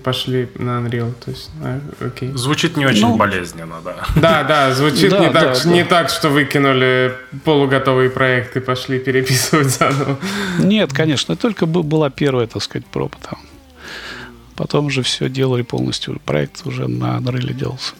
[0.05, 1.13] пошли на Unreal.
[1.25, 2.31] То есть, а, окей.
[2.35, 4.07] Звучит не очень ну, болезненно, да.
[4.17, 5.89] Да, да, звучит да, не, так, да, не да.
[5.89, 7.15] так, что выкинули
[7.45, 10.19] полуготовый проект и пошли переписывать заново.
[10.59, 13.39] Нет, конечно, только была первая, так сказать, проба там.
[14.57, 16.21] Потом уже все делали полностью.
[16.25, 17.95] Проект уже на Unreal делался.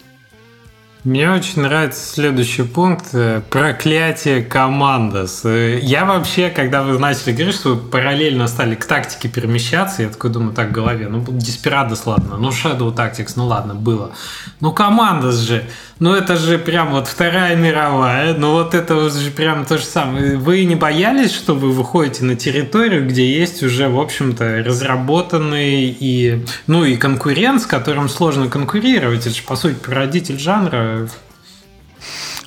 [1.03, 3.07] Мне очень нравится следующий пункт.
[3.13, 5.41] Э, проклятие командос.
[5.45, 10.09] Э, я вообще, когда вы начали говорить, что вы параллельно стали к тактике перемещаться, я
[10.09, 14.11] такой думаю, так в голове, ну, Desperados, ладно, ну, Shadow Tactics, ну, ладно, было.
[14.59, 15.65] Ну, командос же,
[15.97, 20.37] ну, это же прям вот Вторая мировая, ну, вот это же прям то же самое.
[20.37, 26.45] Вы не боялись, что вы выходите на территорию, где есть уже, в общем-то, разработанный и,
[26.67, 29.25] ну, и конкурент, с которым сложно конкурировать.
[29.25, 30.90] Это же, по сути, прародитель жанра,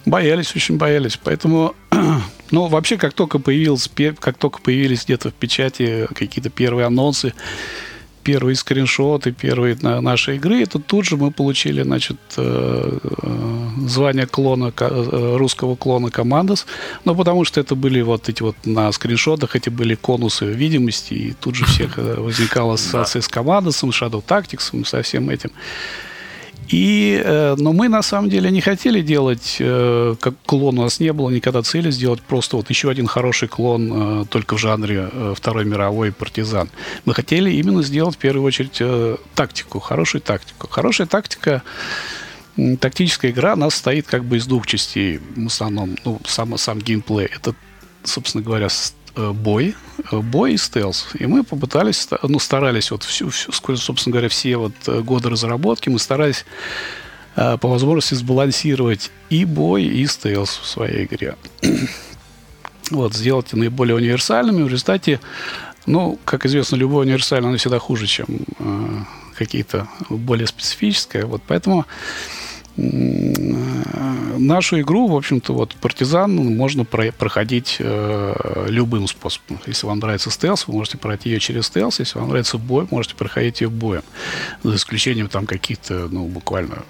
[0.06, 1.18] Боялись, очень боялись.
[1.22, 1.74] Поэтому,
[2.50, 7.32] ну, вообще, как только появилось, как только появились где-то в печати какие-то первые анонсы,
[8.24, 14.72] первые скриншоты, первые наши игры, это тут же мы получили, значит, э, э, звание клона,
[14.76, 16.66] э, русского клона Командос,
[17.04, 21.32] ну, потому что это были вот эти вот на скриншотах, эти были конусы видимости, и
[21.32, 25.50] тут же всех возникала ассоциация с Командосом, Shadow Tactics, со всем этим.
[26.68, 31.00] И, э, но мы на самом деле не хотели делать, э, как клон у нас
[31.00, 35.10] не было никогда цели сделать просто вот еще один хороший клон э, только в жанре
[35.36, 36.70] Второй мировой партизан.
[37.04, 38.80] Мы хотели именно сделать в первую очередь
[39.34, 40.68] тактику, хорошую тактику.
[40.68, 41.62] Хорошая тактика
[42.80, 45.96] тактическая игра, она состоит как бы из двух частей в основном.
[46.04, 47.26] Ну, сам, сам геймплей.
[47.26, 47.54] Это,
[48.04, 48.68] собственно говоря,
[49.16, 49.74] бой,
[50.10, 51.08] э, бой и стелс.
[51.18, 55.88] И мы попытались, ну, старались вот всю, всю собственно говоря, все вот э, годы разработки,
[55.88, 56.44] мы старались
[57.34, 61.34] по возможности сбалансировать и бой, и стелс в своей игре.
[62.90, 64.62] вот, сделать наиболее универсальными.
[64.62, 65.20] В результате,
[65.86, 68.26] ну, как известно, любое универсальное, оно всегда хуже, чем
[68.58, 68.98] э,
[69.36, 71.26] какие-то более специфическое.
[71.26, 71.86] Вот поэтому
[72.76, 79.60] нашу игру, в общем-то, вот партизан можно про проходить э, любым способом.
[79.66, 82.00] Если вам нравится стелс, вы можете пройти ее через стелс.
[82.00, 84.02] Если вам нравится бой, можете проходить ее боем.
[84.62, 86.84] За исключением там каких-то, ну, буквально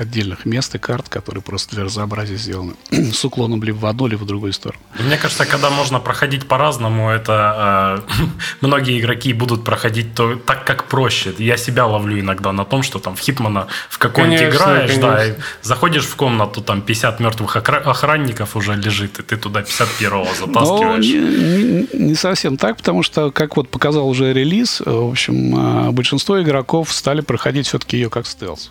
[0.00, 4.22] отдельных мест и карт, которые просто для разнообразия сделаны с уклоном либо в одну, либо
[4.22, 4.80] в другую сторону.
[4.98, 8.24] Мне кажется, когда можно проходить по-разному, это э,
[8.60, 11.34] многие игроки будут проходить то, так, как проще.
[11.38, 15.10] Я себя ловлю иногда на том, что там в Хитмана в какой-нибудь играешь, конечно.
[15.10, 20.28] да, и заходишь в комнату, там 50 мертвых охранников уже лежит, и ты туда 51-го
[20.46, 21.06] затаскиваешь.
[21.06, 25.90] Ну, не, не совсем так, потому что, как вот показал уже релиз, в общем, э,
[25.90, 28.70] большинство игроков стали проходить все-таки ее как стелс.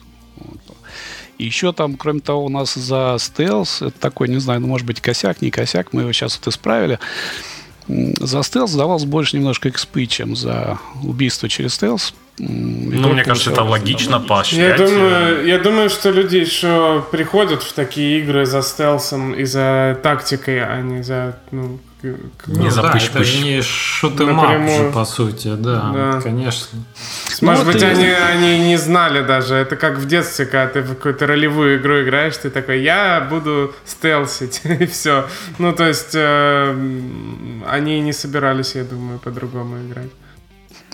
[1.39, 4.99] Еще там, кроме того, у нас за стелс, это такой, не знаю, ну, может быть,
[4.99, 6.99] косяк, не косяк, мы его сейчас вот исправили.
[7.87, 12.13] За стелс давалось больше немножко экспы, чем за убийство через стелс.
[12.39, 14.79] Ну, мне кажется, это логично поощрять.
[14.79, 19.99] Я думаю, я думаю, что люди еще приходят в такие игры за стелсом и за
[20.01, 22.15] тактикой, а не за ну, не
[22.47, 26.21] ну, за да, пыщ это же не шутемап же, по сути, да, да.
[26.21, 26.79] конечно.
[27.41, 27.87] Может ну, быть, ты...
[27.87, 29.55] они, они не знали даже.
[29.55, 33.75] Это как в детстве, когда ты в какую-то ролевую игру играешь, ты такой, я буду
[33.85, 35.27] стелсить, и все.
[35.57, 36.71] Ну, то есть, э,
[37.67, 40.11] они не собирались, я думаю, по-другому играть.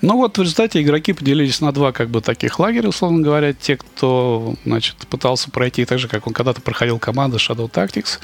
[0.02, 3.54] Ну вот в результате игроки поделились на два как бы таких лагеря, условно говоря.
[3.54, 8.20] Те, кто, значит, пытался пройти так же, как он когда-то проходил команда Shadow Tactics,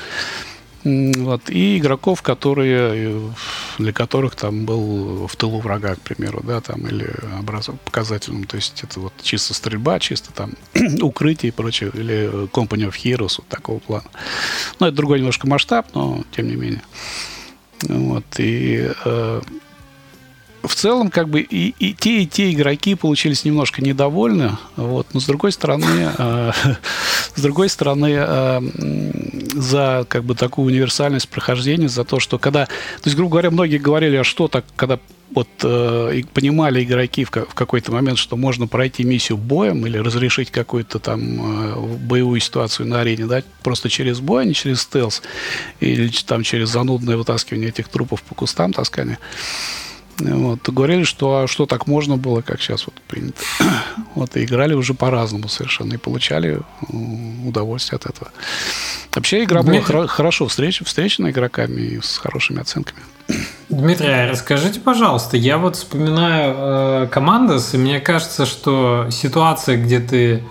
[0.84, 1.50] вот.
[1.50, 3.30] И игроков, которые, э,
[3.78, 7.08] для которых там был в тылу врага, к примеру, да, там, или
[7.40, 8.46] образов показательным.
[8.46, 10.54] То есть это вот чисто стрельба, чисто там
[11.02, 14.10] укрытие и прочее, или Company of Heroes, вот такого плана.
[14.80, 16.82] Ну, это другой немножко масштаб, но тем не менее.
[17.84, 18.26] Вот.
[18.38, 19.42] И э,
[20.64, 25.20] в целом, как бы и, и те, и те игроки получились немножко недовольны, вот, но
[25.20, 26.52] с другой стороны, э,
[27.36, 28.62] с другой стороны, э,
[29.54, 32.72] за как бы такую универсальность прохождения, за то, что когда, то
[33.06, 35.00] есть, грубо говоря, многие говорили, а что так, когда
[35.34, 40.52] вот э, понимали игроки в, в какой-то момент, что можно пройти миссию боем или разрешить
[40.52, 45.22] какую-то там э, боевую ситуацию на арене, да, просто через бой, а не через стелс,
[45.80, 49.18] или там через занудное вытаскивание этих трупов по кустам таскание.
[50.22, 53.42] Вот, говорили, что а что так можно было, как сейчас вот принято.
[54.16, 56.60] Вот, и играли уже по-разному совершенно, и получали
[57.46, 58.32] удовольствие от этого.
[59.14, 59.94] Вообще игра Дмитрий...
[59.94, 63.00] была хор- хорошо встреч, встречена игроками с хорошими оценками.
[63.70, 70.00] Дмитрий, а расскажите, пожалуйста, я вот вспоминаю э, Командос, и мне кажется, что ситуация, где
[70.00, 70.44] ты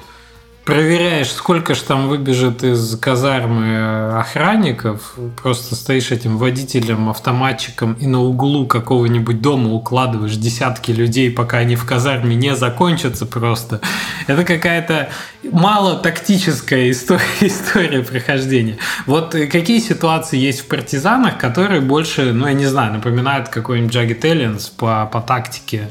[0.64, 8.20] проверяешь, сколько же там выбежит из казармы охранников, просто стоишь этим водителем, автоматчиком и на
[8.20, 13.80] углу какого-нибудь дома укладываешь десятки людей, пока они в казарме не закончатся просто.
[14.26, 15.10] Это какая-то
[15.42, 18.76] мало тактическая история, история прохождения.
[19.06, 24.20] Вот какие ситуации есть в партизанах, которые больше, ну я не знаю, напоминают какой-нибудь Jagged
[24.20, 25.88] Aliens по, по тактике?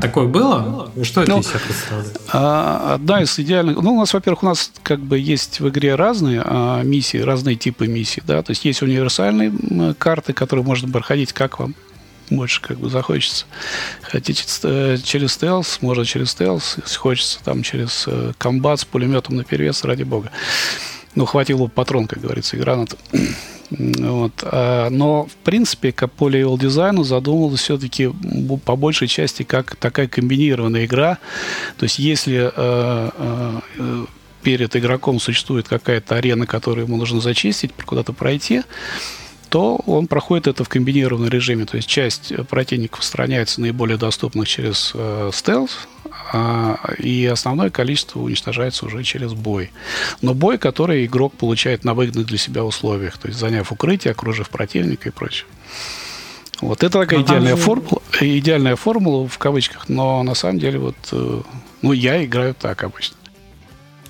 [0.00, 0.90] Такое было?
[1.02, 2.20] Что это ну, из себя представляет?
[2.32, 3.80] А, одна из идеальных...
[3.80, 7.56] Ну, у нас, во-первых, у нас как бы есть в игре разные а, миссии, разные
[7.56, 9.52] типы миссий, да, то есть есть универсальные
[9.98, 11.74] карты, которые можно проходить как вам
[12.30, 13.46] больше как бы захочется.
[14.02, 19.36] Хотите э, через стелс, можно через стелс, если хочется там через э, combat с пулеметом
[19.36, 20.30] на перевес, ради бога.
[21.14, 22.96] Ну, хватило бы патрон, как говорится, и гранат.
[23.78, 24.32] Вот.
[24.42, 28.10] А, но, в принципе, по level дизайну задумывалась все-таки
[28.64, 31.18] по большей части как такая комбинированная игра.
[31.76, 33.10] То есть, если э,
[33.76, 34.04] э,
[34.42, 38.62] перед игроком существует какая-то арена, которую ему нужно зачистить, куда-то пройти,
[39.54, 41.64] то он проходит это в комбинированном режиме.
[41.64, 45.86] То есть часть противников устраняется наиболее доступных через э, стелс,
[46.32, 49.70] а, и основное количество уничтожается уже через бой.
[50.22, 54.48] Но бой, который игрок получает на выгодных для себя условиях, то есть заняв укрытие, окружив
[54.48, 55.46] противника и прочее.
[56.60, 57.62] Вот это такая но идеальная же...
[57.62, 61.42] формула, идеальная формула в кавычках, но на самом деле вот, э,
[61.80, 63.16] ну я играю так обычно.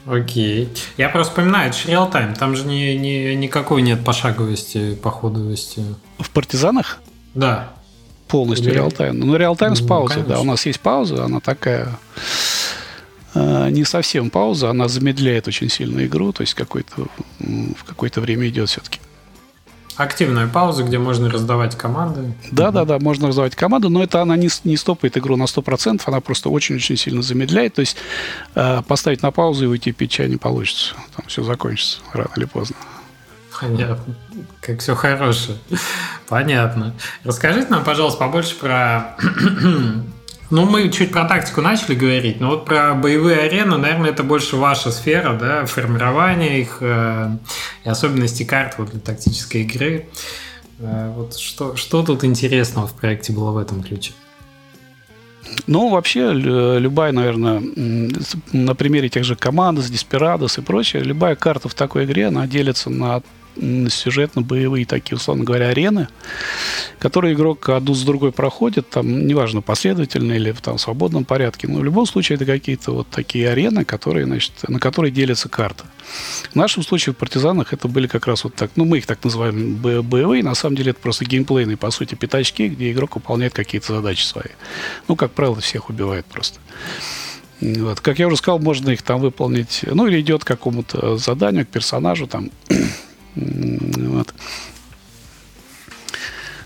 [0.07, 0.69] Окей.
[0.97, 2.35] Я просто вспоминаю, это же реал-тайм.
[2.35, 5.83] Там же ни, ни, никакой нет пошаговости, походовости.
[6.19, 7.01] В партизанах?
[7.35, 7.73] Да.
[8.29, 8.75] Полностью Или...
[8.75, 9.19] реал-тайм.
[9.19, 10.35] Ну, реал-тайм с ну, паузой, конечно.
[10.35, 10.40] да.
[10.40, 11.99] У нас есть пауза, она такая
[13.35, 17.07] э, не совсем пауза, она замедляет очень сильно игру, то есть какой-то,
[17.38, 19.01] в какое-то время идет все-таки.
[19.97, 22.35] Активная пауза, где можно раздавать команды.
[22.51, 26.03] Да, да, да, можно раздавать команды, но это она не, не стопает игру на 100%,
[26.07, 27.75] она просто очень-очень сильно замедляет.
[27.75, 27.97] То есть
[28.55, 30.95] э, поставить на паузу и уйти пить чай не получится.
[31.17, 32.77] Там все закончится рано или поздно.
[33.61, 34.15] Понятно.
[34.61, 35.59] Как все хорошее.
[36.29, 36.95] Понятно.
[37.23, 39.17] Расскажите нам, пожалуйста, побольше про
[40.55, 44.57] ну, мы чуть про тактику начали говорить, но вот про боевые арены, наверное, это больше
[44.57, 47.31] ваша сфера, да, формирование их э,
[47.85, 50.07] и особенности карт вот, для тактической игры.
[50.79, 54.12] Э, вот что, что тут интересного в проекте было в этом ключе?
[55.67, 57.61] Ну, вообще, любая, наверное,
[58.53, 62.90] на примере тех же команд, Деспирадос и прочее, любая карта в такой игре, она делится
[62.90, 63.23] на
[63.57, 66.09] сюжетно-боевые такие, условно говоря, арены,
[66.99, 71.79] которые игрок одну с другой проходит, там, неважно, последовательно или в там, свободном порядке, но
[71.79, 75.85] в любом случае это какие-то вот такие арены, которые, значит, на которые делятся карты.
[76.51, 79.23] В нашем случае в партизанах это были как раз вот так, ну, мы их так
[79.25, 83.95] называем боевые, на самом деле это просто геймплейные, по сути, пятачки, где игрок выполняет какие-то
[83.95, 84.53] задачи свои.
[85.09, 86.59] Ну, как правило, всех убивает просто.
[87.61, 88.01] Вот.
[88.01, 91.71] Как я уже сказал, можно их там выполнить, ну, или идет к какому-то заданию, к
[91.71, 92.51] персонажу, там,
[93.35, 94.35] вот.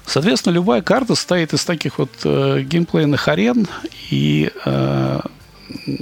[0.06, 3.68] Соответственно, любая карта состоит из таких вот э, геймплейных арен,
[4.10, 5.20] и э,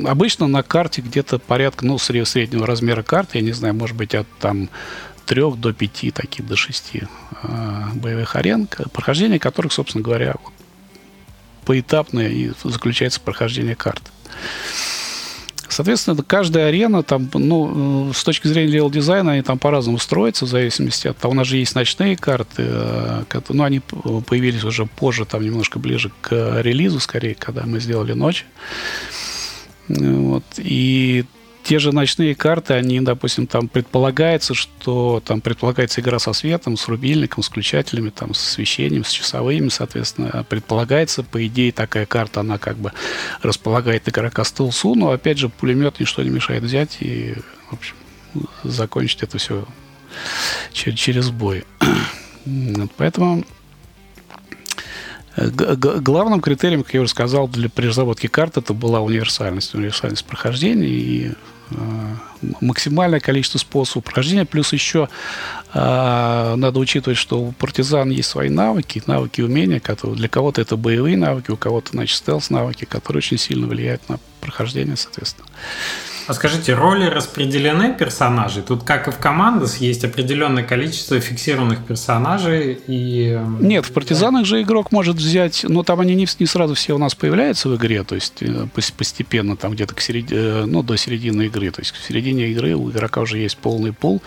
[0.04, 4.28] обычно на карте где-то порядка, ну, среднего размера карты, я не знаю, может быть, от
[4.38, 4.68] там
[5.26, 7.02] трех до пяти, таких до шести
[7.42, 10.52] э, боевых арен, прохождение которых, собственно говоря, вот,
[11.64, 14.10] поэтапное и заключается прохождение карты.
[15.76, 20.48] Соответственно, каждая арена, там, ну, с точки зрения level дизайна, они там по-разному строятся, в
[20.48, 25.26] зависимости от того, у нас же есть ночные карты, э, ну, они появились уже позже,
[25.26, 28.46] там, немножко ближе к релизу, скорее, когда мы сделали ночь.
[29.88, 30.44] Вот.
[30.56, 31.26] И
[31.66, 36.86] те же ночные карты, они, допустим, там предполагается, что там предполагается игра со светом, с
[36.86, 42.58] рубильником, с выключателями, там, с освещением, с часовыми, соответственно, предполагается, по идее, такая карта, она
[42.58, 42.92] как бы
[43.42, 47.34] располагает игрока стелсу, но, опять же, пулемет ничто не мешает взять и,
[47.68, 47.96] в общем,
[48.62, 49.66] закончить это все
[50.72, 51.64] через бой.
[52.96, 53.44] Поэтому
[55.36, 60.88] Главным критерием, как я уже сказал, для при разработке карты это была универсальность, универсальность прохождения
[60.88, 61.55] и Э,
[62.60, 64.44] максимальное количество способов прохождения.
[64.44, 65.08] Плюс еще
[65.74, 70.76] э, надо учитывать, что у партизан есть свои навыки, навыки умения, которые для кого-то это
[70.76, 75.48] боевые навыки, у кого-то, значит, стелс-навыки, которые очень сильно влияют на прохождение, соответственно.
[76.26, 78.62] А скажите, роли распределены персонажей?
[78.62, 83.30] Тут, как и в командах, есть определенное количество фиксированных персонажей и...
[83.30, 85.64] Эм, Нет, в партизанах же игрок может взять...
[85.68, 88.66] Но там они не, не сразу все у нас появляются в игре, то есть э,
[88.96, 91.70] постепенно, там где-то к середине, э, ну, до середины игры.
[91.70, 94.20] То есть к середине игры у игрока уже есть полный пул.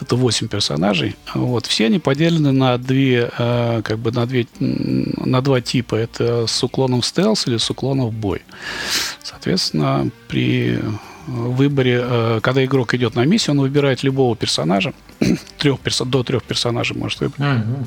[0.00, 1.16] Это 8 персонажей.
[1.34, 1.66] Вот.
[1.66, 5.96] Все они поделены на две, э, как бы на две, на два типа.
[5.96, 8.42] Это с уклоном в стелс или с уклоном в бой.
[9.22, 10.78] Соответственно, при
[11.26, 14.92] выборе, э, когда игрок идет на миссию, он выбирает любого персонажа,
[15.58, 16.00] трех перс...
[16.00, 17.40] до трех персонажей может выбрать.
[17.40, 17.86] Mm-hmm.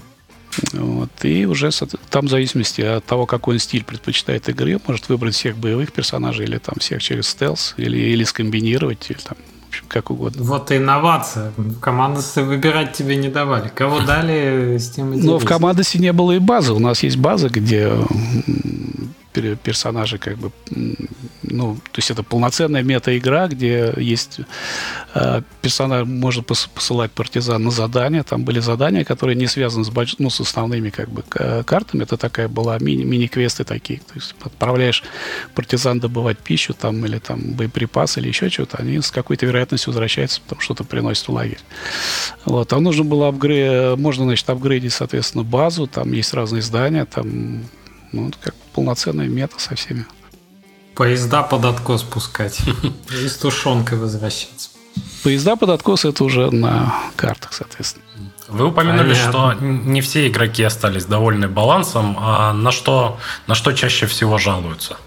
[0.73, 1.69] Вот, и уже
[2.09, 6.45] там в зависимости от того, какой он стиль предпочитает игры, может выбрать всех боевых персонажей
[6.45, 9.37] или там всех через стелс, или, или скомбинировать, или там
[9.69, 10.43] общем, как угодно.
[10.43, 11.51] Вот и инновация.
[11.55, 13.69] В командосе выбирать тебе не давали.
[13.69, 16.73] Кого дали, с тем и Но в командосе не было и базы.
[16.73, 17.93] У нас есть база, где
[19.33, 20.51] персонажи как бы,
[21.43, 24.39] ну, то есть это полноценная мета-игра, где есть
[25.13, 30.15] э, персонаж, можно посылать партизан на задания, там были задания, которые не связаны с, больш...
[30.19, 31.23] ну, с основными как бы
[31.63, 35.03] картами, это такая была мини- мини-квесты такие, то есть отправляешь
[35.55, 40.41] партизан добывать пищу там или там боеприпасы или еще что-то, они с какой-то вероятностью возвращаются,
[40.41, 41.59] потому что-то приносит в лагерь.
[42.45, 47.63] Вот, там нужно было апгрейд, можно, значит, апгрейдить, соответственно, базу, там есть разные здания, там
[48.11, 50.05] ну, как полноценная мета со всеми.
[50.95, 52.59] Поезда под откос пускать.
[53.23, 54.69] И с тушенкой возвращаться.
[55.23, 58.05] Поезда под откос это уже на картах, соответственно.
[58.47, 59.31] Вы упомянули, Понятно.
[59.31, 62.17] что не все игроки остались довольны балансом.
[62.19, 64.97] А на что, на что чаще всего жалуются?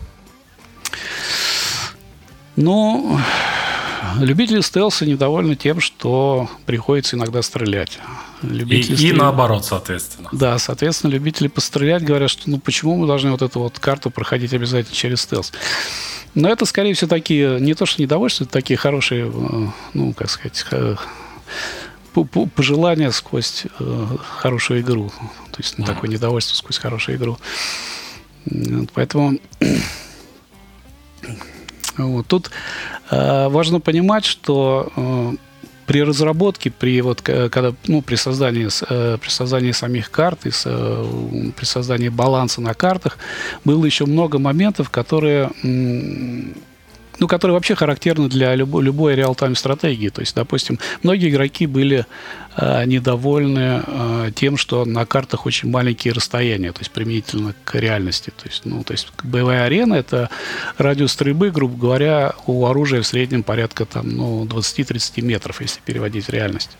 [2.57, 3.19] Ну,
[4.19, 7.99] любители стелса недовольны тем, что приходится иногда стрелять.
[8.43, 9.17] Любители и, стрелять...
[9.17, 10.29] и наоборот, соответственно.
[10.33, 14.53] Да, соответственно, любители пострелять говорят, что ну почему мы должны вот эту вот карту проходить
[14.55, 15.53] обязательно через стелс.
[16.35, 20.31] Но это, скорее всего, такие, не то что недовольства, это такие хорошие, э, ну, как
[20.31, 20.65] сказать,
[22.55, 24.07] пожелания сквозь э,
[24.41, 25.11] хорошую игру.
[25.51, 27.39] То есть ну, такое недовольство сквозь хорошую игру.
[28.95, 29.39] Поэтому
[31.97, 32.27] вот.
[32.27, 32.51] Тут
[33.11, 35.33] э, важно понимать, что э,
[35.87, 40.63] при разработке, при вот когда ну при создании э, при создании самих карт и с,
[40.67, 43.19] э, при создании баланса на картах
[43.65, 45.51] было еще много моментов, которые
[47.23, 50.09] ну, которые вообще характерны для любой, любой реал-тайм стратегии.
[50.09, 52.05] То есть, допустим, многие игроки были
[52.57, 58.31] э, недовольны э, тем, что на картах очень маленькие расстояния, то есть применительно к реальности.
[58.31, 60.31] То есть, ну, то есть боевая арена– это
[60.79, 66.27] радиус стрельбы, грубо говоря, у оружия в среднем порядка там, ну, 20-30 метров, если переводить
[66.27, 66.71] в реальность.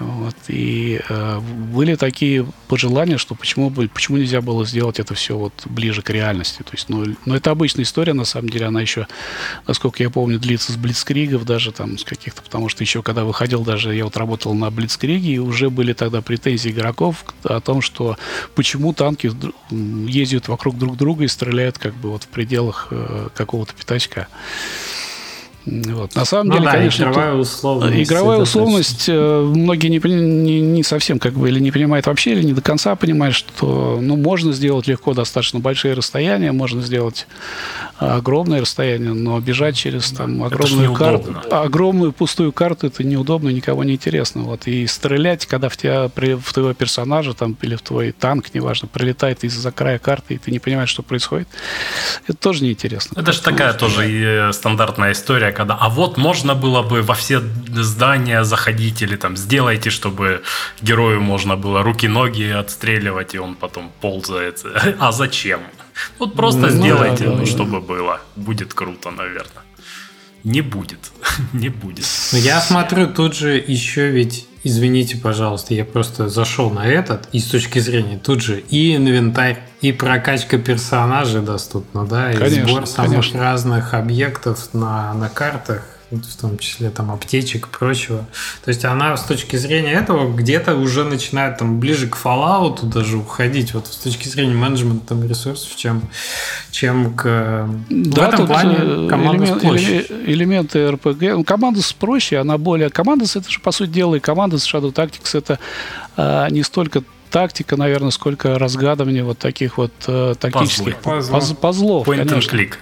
[0.00, 5.52] Вот, и э, были такие пожелания, что почему, почему нельзя было сделать это все вот
[5.66, 6.62] ближе к реальности.
[6.62, 9.06] То есть, ну, ну, это обычная история, на самом деле, она еще,
[9.66, 13.62] насколько я помню, длится с Блицкригов даже там, с каких-то, потому что еще когда выходил
[13.62, 18.16] даже, я вот работал на Блицкриге, и уже были тогда претензии игроков о том, что
[18.56, 19.30] почему танки
[19.70, 24.26] ездят вокруг друг друга и стреляют как бы вот в пределах э, какого-то пятачка.
[25.66, 26.14] Вот.
[26.14, 28.10] На самом ну деле, да, конечно, игровая условность.
[28.10, 32.42] Игровая условность э, многие не, не, не совсем как бы или не понимают вообще, или
[32.42, 37.26] не до конца понимают, что ну, можно сделать легко достаточно большие расстояния, можно сделать
[37.96, 43.94] огромное расстояние, но бежать через там огромную карту, огромную пустую карту, это неудобно, никого не
[43.94, 44.42] интересно.
[44.42, 44.66] Вот.
[44.66, 49.44] И стрелять, когда в тебя, в твоего персонажа там, или в твой танк, неважно, прилетает
[49.44, 51.48] из-за края карты, и ты не понимаешь, что происходит,
[52.26, 53.18] это тоже неинтересно.
[53.18, 58.44] Это же такая тоже стандартная история, когда, а вот можно было бы во все здания
[58.44, 60.42] заходить или там сделайте, чтобы
[60.82, 64.64] герою можно было руки-ноги отстреливать, и он потом ползает.
[64.98, 65.60] А зачем?
[66.18, 68.20] Вот просто ну, сделайте, да, ну, да, чтобы было.
[68.36, 69.64] Будет круто, наверное.
[70.44, 71.12] Не будет.
[71.52, 72.06] Не будет.
[72.32, 77.38] Но я смотрю, тут же еще ведь, извините, пожалуйста, я просто зашел на этот, и
[77.38, 82.86] с точки зрения тут же и инвентарь, и прокачка персонажей доступна, да, и конечно, сбор
[82.86, 83.40] самых конечно.
[83.40, 88.26] разных объектов на, на картах в том числе там аптечек и прочего.
[88.64, 93.16] То есть она с точки зрения этого где-то уже начинает там ближе к Fallout даже
[93.16, 96.02] уходить, вот с точки зрения менеджмента там, ресурсов, чем,
[96.70, 97.68] чем к...
[97.90, 100.06] Да, в этом плане э, команда элемент, проще.
[100.26, 101.34] Элементы RPG.
[101.36, 102.90] Ну, команда проще, она более...
[102.90, 105.58] Команда это же, по сути дела, и команда с Shadow Tactics это
[106.16, 107.02] а, не столько
[107.34, 111.58] тактика, наверное, сколько разгадывание вот таких вот э, тактических пазлов.
[111.58, 112.36] пазлов Point конечно.
[112.36, 112.74] and click.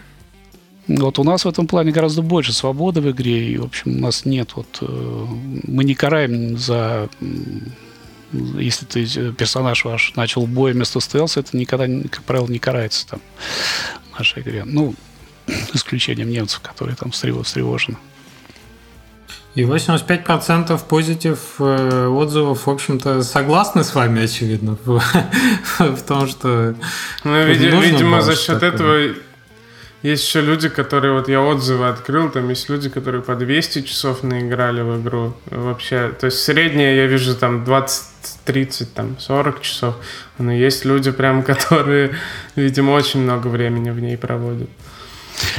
[0.98, 4.00] Вот у нас в этом плане гораздо больше свободы в игре, и, в общем, у
[4.00, 4.78] нас нет вот...
[4.80, 5.26] Э,
[5.66, 7.08] мы не караем за...
[8.32, 13.08] Если ты, э, персонаж ваш начал бой вместо стелса, это никогда, как правило, не карается
[13.08, 13.20] там
[14.10, 14.64] в нашей игре.
[14.66, 14.94] Ну,
[15.74, 17.96] исключением немцев, которые там встревожены.
[19.54, 25.00] И 85% позитив э, отзывов, в общем-то, согласны с вами, очевидно, в,
[25.78, 26.74] в том, что...
[27.24, 29.10] Ну, видимо, за счет такое.
[29.10, 29.31] этого
[30.02, 34.24] есть еще люди, которые, вот я отзывы открыл, там есть люди, которые по 200 часов
[34.24, 36.12] наиграли в игру вообще.
[36.18, 38.04] То есть среднее я вижу там 20,
[38.44, 39.94] 30, там 40 часов.
[40.38, 42.16] Но есть люди прям, которые,
[42.56, 44.68] видимо, очень много времени в ней проводят.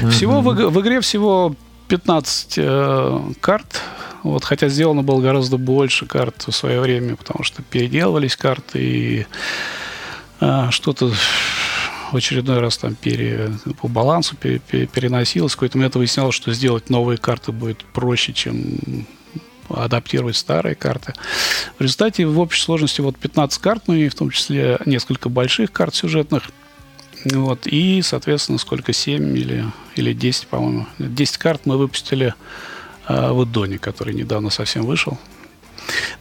[0.10, 1.56] Всего в, в игре всего
[1.88, 3.82] 15 э, карт,
[4.24, 9.28] вот, хотя сделано было гораздо больше карт в свое время, потому что переделывались карты и
[10.42, 11.12] э, что-то
[12.14, 13.52] в очередной раз там пере,
[13.82, 15.54] по балансу пере, пере, переносилось.
[15.54, 19.06] В какой-то момент выяснялось, что сделать новые карты будет проще, чем
[19.70, 21.14] адаптировать старые карты.
[21.80, 25.72] В результате в общей сложности вот 15 карт, ну и в том числе несколько больших
[25.72, 26.52] карт сюжетных.
[27.26, 30.86] Вот, и, соответственно, сколько, 7 или, или 10, по-моему.
[31.00, 32.36] 10 карт мы выпустили
[33.08, 35.18] э, в Эдоне, который недавно совсем вышел.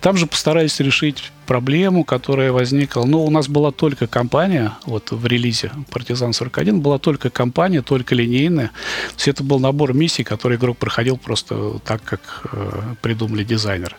[0.00, 3.04] Там же постарались решить проблему, которая возникла.
[3.04, 8.14] Ну, у нас была только компания, вот в релизе «Партизан 41» была только компания, только
[8.14, 8.68] линейная.
[8.68, 12.20] То есть это был набор миссий, который игрок проходил просто так, как
[12.52, 13.96] э, придумали дизайнеры.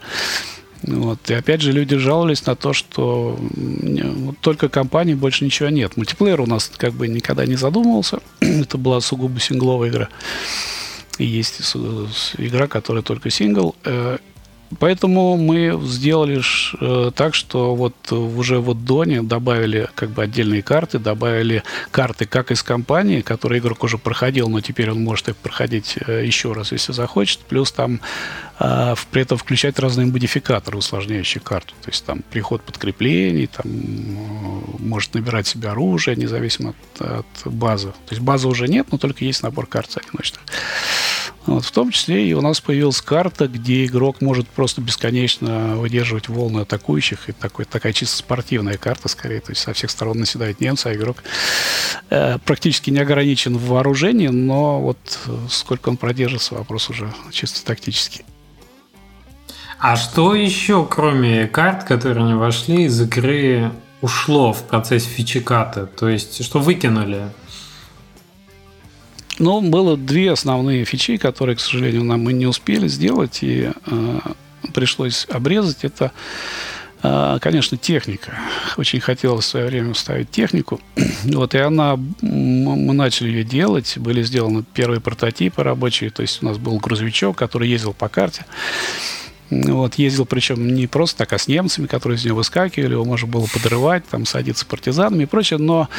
[0.84, 1.30] Вот.
[1.30, 3.40] И опять же, люди жаловались на то, что
[4.42, 5.96] только компании больше ничего нет.
[5.96, 8.20] Мультиплеер у нас как бы никогда не задумывался.
[8.40, 10.10] Это была сугубо сингловая игра.
[11.20, 11.62] И есть
[12.38, 13.76] игра, которая только сингл.
[14.80, 16.42] Поэтому мы сделали
[16.80, 22.52] э, так, что вот уже в Доне добавили как бы отдельные карты, добавили карты как
[22.52, 26.72] из компании, которые игрок уже проходил, но теперь он может их проходить э, еще раз,
[26.72, 27.40] если захочет.
[27.42, 28.00] Плюс там
[28.60, 31.74] э, при этом включать разные модификаторы, усложняющие карту.
[31.82, 33.66] То есть там приход подкреплений, там
[34.80, 37.90] может набирать себе оружие, независимо от, от базы.
[37.90, 40.42] То есть базы уже нет, но только есть набор карт одиночных.
[41.46, 46.30] Вот, в том числе и у нас появилась карта, где игрок может просто бесконечно выдерживать
[46.30, 47.30] волны атакующих.
[47.30, 49.42] И такой, такая чисто спортивная карта, скорее.
[49.42, 51.18] То есть со всех сторон наседает немцы, а игрок
[52.10, 54.98] э, практически не ограничен в вооружении, но вот
[55.50, 58.24] сколько он продержится, вопрос уже чисто тактический.
[59.80, 63.72] А что еще, кроме карт, которые не вошли из игры,
[64.02, 65.86] ушло в процесс фичиката?
[65.86, 67.30] То есть, что выкинули?
[69.40, 74.20] Ну, было две основные фичи, которые, к сожалению, нам мы не успели сделать, и э,
[74.74, 75.84] пришлось обрезать.
[75.84, 76.12] Это,
[77.02, 78.38] э, конечно, техника.
[78.78, 80.80] Очень хотелось в свое время вставить технику.
[81.24, 86.46] Вот, и она, мы начали ее делать, были сделаны первые прототипы рабочие, то есть у
[86.46, 88.46] нас был грузовичок, который ездил по карте.
[89.62, 93.28] Вот, ездил причем не просто так, а с немцами, которые из него выскакивали, его можно
[93.28, 95.90] было подрывать, там, садиться партизанами и прочее, но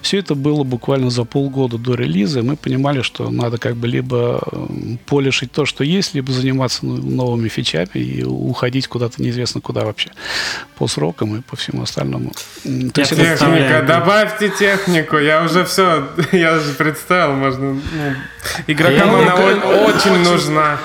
[0.00, 4.40] все это было буквально за полгода до релиза, мы понимали, что надо как бы либо
[5.06, 10.10] полишить то, что есть, либо заниматься новыми фичами и уходить куда-то неизвестно куда вообще
[10.76, 12.32] по срокам и по всему остальному.
[12.62, 13.86] То есть Техника, это...
[13.86, 17.74] добавьте технику, я уже все, я уже представил, можно...
[17.74, 17.80] Ну,
[18.66, 20.78] игрокам она очень нужна.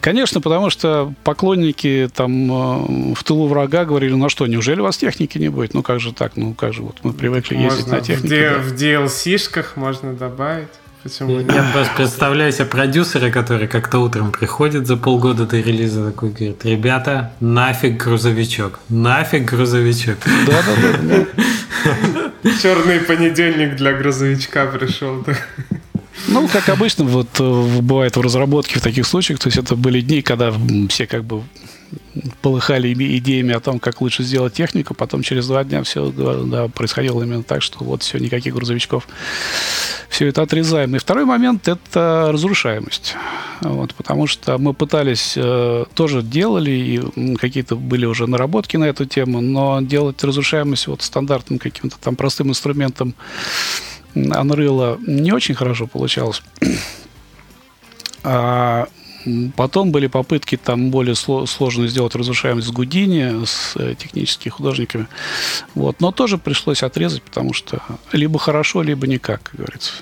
[0.00, 4.84] Конечно, потому что поклонники там э, в тылу врага говорили, ну а что, неужели у
[4.84, 5.74] вас техники не будет?
[5.74, 6.32] Ну как же так?
[6.36, 8.50] Ну как же, вот мы привыкли можно ездить на технике.
[8.50, 8.62] В, да.
[8.62, 10.68] в DLC-шках можно добавить.
[11.02, 11.40] Почему?
[11.40, 16.64] Я просто представляю себе продюсера, который как-то утром приходит за полгода до релиза такой говорит,
[16.64, 20.18] ребята, нафиг грузовичок, нафиг грузовичок.
[20.46, 21.26] Да-да-да.
[22.62, 25.24] Черный понедельник для грузовичка пришел.
[26.28, 30.00] Ну, как обычно, вот э, бывает в разработке в таких случаях, то есть это были
[30.00, 30.52] дни, когда
[30.88, 31.42] все как бы
[32.42, 37.22] полыхали идеями о том, как лучше сделать технику, потом через два дня все да, происходило
[37.22, 39.08] именно так, что вот все, никаких грузовичков,
[40.08, 40.94] все это отрезаем.
[40.96, 43.14] И второй момент– это разрушаемость.
[43.60, 49.04] Вот, потому что мы пытались, э, тоже делали, и какие-то были уже наработки на эту
[49.04, 53.14] тему, но делать разрушаемость вот стандартным каким-то там простым инструментом
[54.14, 56.42] Unreal не очень хорошо получалось.
[58.22, 58.88] А
[59.56, 65.08] потом были попытки там более сложно сделать разрушаемость с Гудини, с э, техническими художниками.
[65.74, 66.00] Вот.
[66.00, 67.82] Но тоже пришлось отрезать, потому что
[68.12, 69.92] либо хорошо, либо никак, как говорится.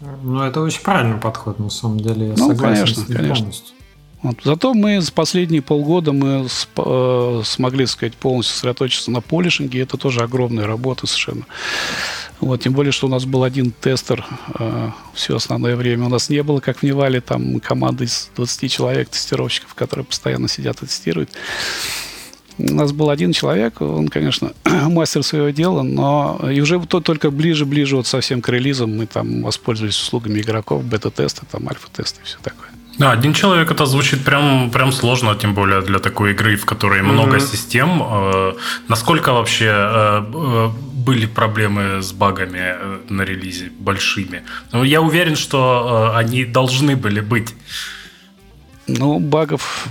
[0.00, 2.28] Ну, это очень правильный подход, на самом деле.
[2.28, 3.44] Я ну, согласен конечно, с ним конечно.
[3.44, 3.77] полностью.
[4.22, 4.36] Вот.
[4.42, 6.46] Зато мы за последние полгода мы
[6.76, 9.80] э, смогли, так сказать, полностью сосредоточиться на полишинге.
[9.82, 11.46] Это тоже огромная работа совершенно.
[12.40, 14.24] Вот, тем более, что у нас был один тестер
[14.58, 16.06] э, все основное время.
[16.06, 20.48] У нас не было, как в Невале, там команды из 20 человек, тестировщиков, которые постоянно
[20.48, 21.30] сидят и тестируют.
[22.58, 27.30] У нас был один человек, он, конечно, мастер своего дела, но и уже то, только
[27.30, 32.38] ближе-ближе вот совсем к релизам мы там воспользовались услугами игроков, бета-тесты, там альфа-тесты и все
[32.42, 32.70] такое.
[32.98, 37.00] Да, один человек это звучит прям, прям сложно, тем более для такой игры, в которой
[37.00, 37.12] mm-hmm.
[37.12, 38.02] много систем.
[38.02, 38.54] Э,
[38.88, 42.74] насколько вообще э, э, были проблемы с багами
[43.08, 44.42] на релизе большими?
[44.72, 47.54] Ну, я уверен, что они должны были быть.
[48.88, 49.86] Ну, багов,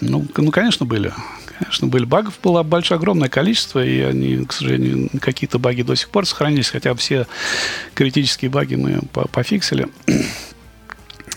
[0.00, 1.12] ну, ну, конечно, были.
[1.58, 2.04] Конечно, были.
[2.04, 6.70] Багов было большое, огромное количество, и они, к сожалению, какие-то баги до сих пор сохранились,
[6.70, 7.26] хотя все
[7.94, 9.00] критические баги мы
[9.32, 9.88] пофиксили.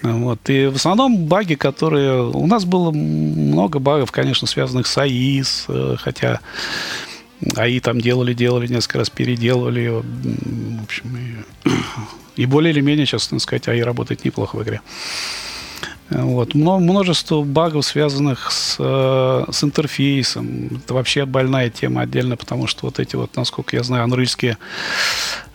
[0.06, 0.50] Вот.
[0.50, 2.30] И в основном баги, которые...
[2.30, 6.42] У нас было много багов, конечно, связанных с АИ, с, э, хотя
[7.56, 9.88] АИ там делали, делали, несколько раз переделывали.
[9.88, 11.70] В общем, и,
[12.42, 14.82] и более или менее, честно сказать, АИ работает неплохо в игре.
[16.12, 16.54] Вот.
[16.54, 20.82] Множество багов, связанных с, э, с интерфейсом.
[20.84, 24.60] Это вообще больная тема отдельно, потому что вот эти вот, насколько я знаю, анрильские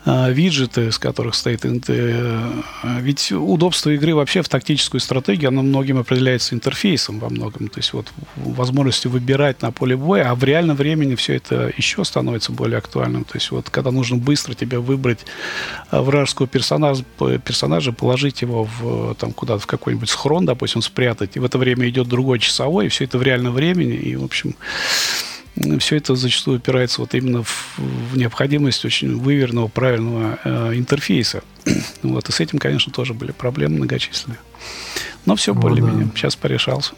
[0.05, 1.61] виджеты, из которых стоит...
[1.65, 2.51] Э,
[2.99, 7.67] ведь удобство игры вообще в тактическую стратегию, оно многим определяется интерфейсом во многом.
[7.67, 12.03] То есть вот возможностью выбирать на поле боя, а в реальном времени все это еще
[12.03, 13.25] становится более актуальным.
[13.25, 15.19] То есть вот когда нужно быстро тебе выбрать
[15.91, 17.03] э, вражеского персонажа,
[17.43, 21.87] персонажа положить его в, там, куда-то в какой-нибудь схрон, допустим, спрятать, и в это время
[21.87, 24.55] идет другой часовой, и все это в реальном времени, и, в общем,
[25.79, 31.43] все это зачастую опирается вот именно в, в необходимость очень выверенного, правильного э, интерфейса.
[32.03, 34.39] Вот, и с этим, конечно, тоже были проблемы многочисленные.
[35.25, 36.11] Но все ну, более-менее да.
[36.15, 36.93] сейчас порешался.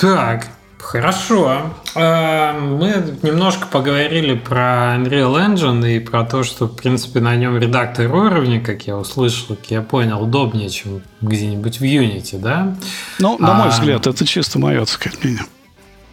[0.00, 0.48] Так,
[0.84, 1.74] Хорошо.
[1.94, 7.56] Э, мы немножко поговорили про Unreal Engine и про то, что, в принципе, на нем
[7.58, 12.76] редактор уровня, как я услышал, как я понял, удобнее, чем где-нибудь в Unity, да?
[13.18, 13.70] Ну, на мой а...
[13.70, 15.44] взгляд, это чисто мое, так мнение.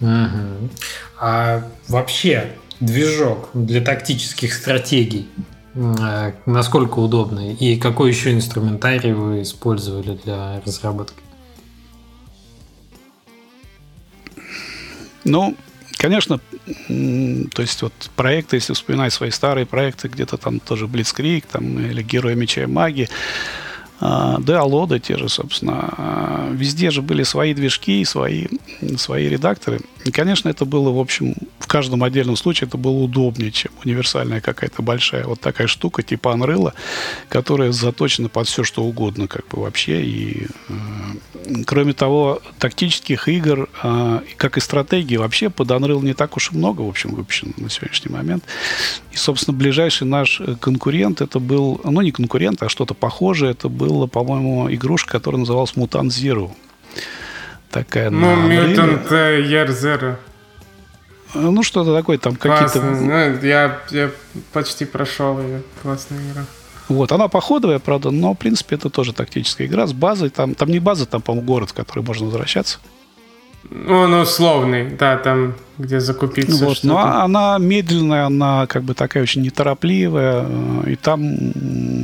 [0.01, 0.69] Угу.
[1.19, 5.29] А вообще движок для тактических стратегий
[5.75, 11.21] э, насколько удобный и какой еще инструментарий вы использовали для разработки?
[15.23, 15.55] Ну,
[15.97, 16.39] конечно,
[16.87, 22.01] то есть вот проекты, если вспоминать свои старые проекты, где-то там тоже Blitzkrieg, там или
[22.01, 23.07] Герои Меча и Магии,
[24.01, 25.93] да, Алода те же, собственно.
[25.95, 28.47] А, везде же были свои движки, свои,
[28.97, 29.81] свои редакторы.
[30.05, 34.41] И, конечно, это было, в общем, в каждом отдельном случае это было удобнее, чем универсальная
[34.41, 36.73] какая-то большая вот такая штука типа Unreal,
[37.29, 40.01] которая заточена под все, что угодно, как бы вообще.
[40.01, 46.35] И, э, кроме того, тактических игр, э, как и стратегии, вообще под Unreal не так
[46.35, 48.43] уж и много, в общем, выпущено на сегодняшний момент.
[49.11, 53.90] И, собственно, ближайший наш конкурент, это был, ну, не конкурент, а что-то похожее, это был
[53.93, 56.51] была, по-моему, игрушка, которая называлась Mutant Zero.
[57.69, 60.15] Такая ну, Mutant Year Zero.
[61.33, 62.81] Ну, что-то такое, там какие-то...
[62.81, 64.11] Ну, я, я
[64.51, 65.61] почти прошел ее.
[65.81, 66.45] Классная игра.
[66.89, 70.29] Вот, она походовая, правда, но, в принципе, это тоже тактическая игра с базой.
[70.29, 72.79] Там, там не база, там, по-моему, город, в который можно возвращаться.
[73.69, 76.65] Ну, он условный, да, там, где закупиться.
[76.65, 80.45] Вот, но она медленная, она как бы такая очень неторопливая.
[80.87, 81.23] И там,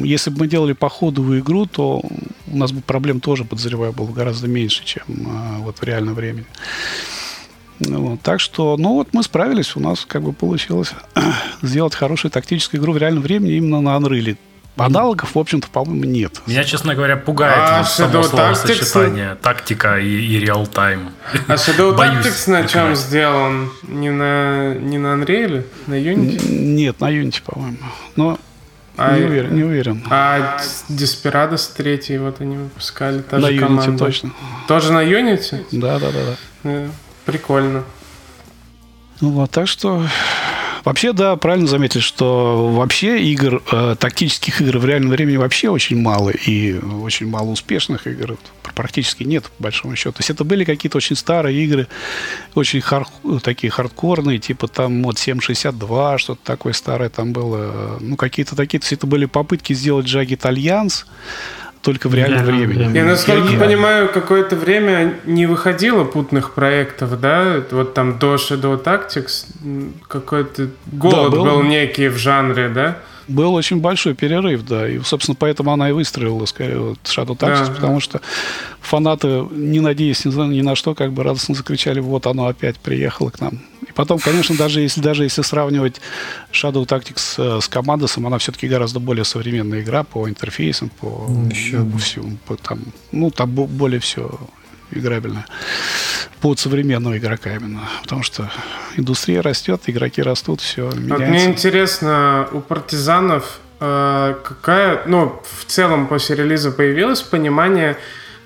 [0.03, 2.01] если бы мы делали походовую игру, то
[2.47, 6.45] у нас бы проблем тоже, подозреваю, было гораздо меньше, чем а, вот в реальном времени.
[7.79, 10.93] Вот, так что, ну вот мы справились, у нас как бы получилось
[11.61, 14.37] сделать хорошую тактическую игру в реальном времени именно на Unreal.
[14.77, 16.41] Аналогов, в общем-то, по-моему, нет.
[16.45, 21.09] Меня, честно говоря, пугает а вот само словосочетание тактика и, и реал-тайм.
[21.47, 23.71] А Shadow Tactics на чем сделан?
[23.83, 25.65] Не на, не на Unreal?
[25.87, 26.49] На Unity?
[26.49, 27.77] Нет, на Unity, по-моему.
[28.15, 28.39] Но
[28.97, 30.03] а, не, уверен, не уверен.
[30.09, 30.59] А
[30.89, 33.97] Desperados 3 вот они выпускали, та на же Unity команда.
[33.97, 34.31] точно.
[34.67, 35.65] Тоже на Unity?
[35.71, 36.19] Да, да, да.
[36.23, 36.35] да.
[36.63, 36.89] Э,
[37.25, 37.83] прикольно.
[39.21, 40.03] Ну вот, так что
[40.87, 46.01] Вообще, да, правильно заметили, что вообще игр, э, тактических игр в реальном времени вообще очень
[46.01, 48.37] мало, и очень мало успешных игр
[48.73, 50.13] практически нет, по большому счету.
[50.13, 51.89] То есть это были какие-то очень старые игры,
[52.55, 53.05] очень хар
[53.43, 57.97] такие хардкорные, типа там вот 7.62, что-то такое старое там было.
[57.99, 61.03] Ну, какие-то такие, то есть это были попытки сделать Jagged Alliance,
[61.87, 62.97] только в реальном да, времени.
[62.97, 67.63] Я, насколько я понимаю, какое-то время не выходило путных проектов, да?
[67.71, 69.45] Вот там до Shadow Tactics
[70.09, 71.45] какой-то голод да, был...
[71.45, 72.97] был некий в жанре, да?
[73.29, 77.67] был очень большой перерыв, да, и, собственно, поэтому она и выстроила, скорее, вот Shadow Tactics,
[77.67, 77.99] да, потому да.
[77.99, 78.21] что
[78.79, 83.29] фанаты, не надеясь ни, ни на что, как бы радостно закричали, вот оно опять приехало
[83.29, 83.59] к нам.
[83.97, 85.99] Потом, конечно, даже если, даже если сравнивать
[86.51, 91.83] Shadow Tactics э, с Commandos'ом, она все-таки гораздо более современная игра по интерфейсам, по Еще
[91.97, 92.79] всему, по, там,
[93.11, 94.29] ну, там более все
[94.91, 95.47] играбельная
[96.41, 97.89] под современного игрока именно.
[98.03, 98.51] Потому что
[98.97, 101.15] индустрия растет, игроки растут, все меняется.
[101.15, 107.97] Вот мне интересно, у партизанов э, какая, ну, в целом после релиза появилось понимание,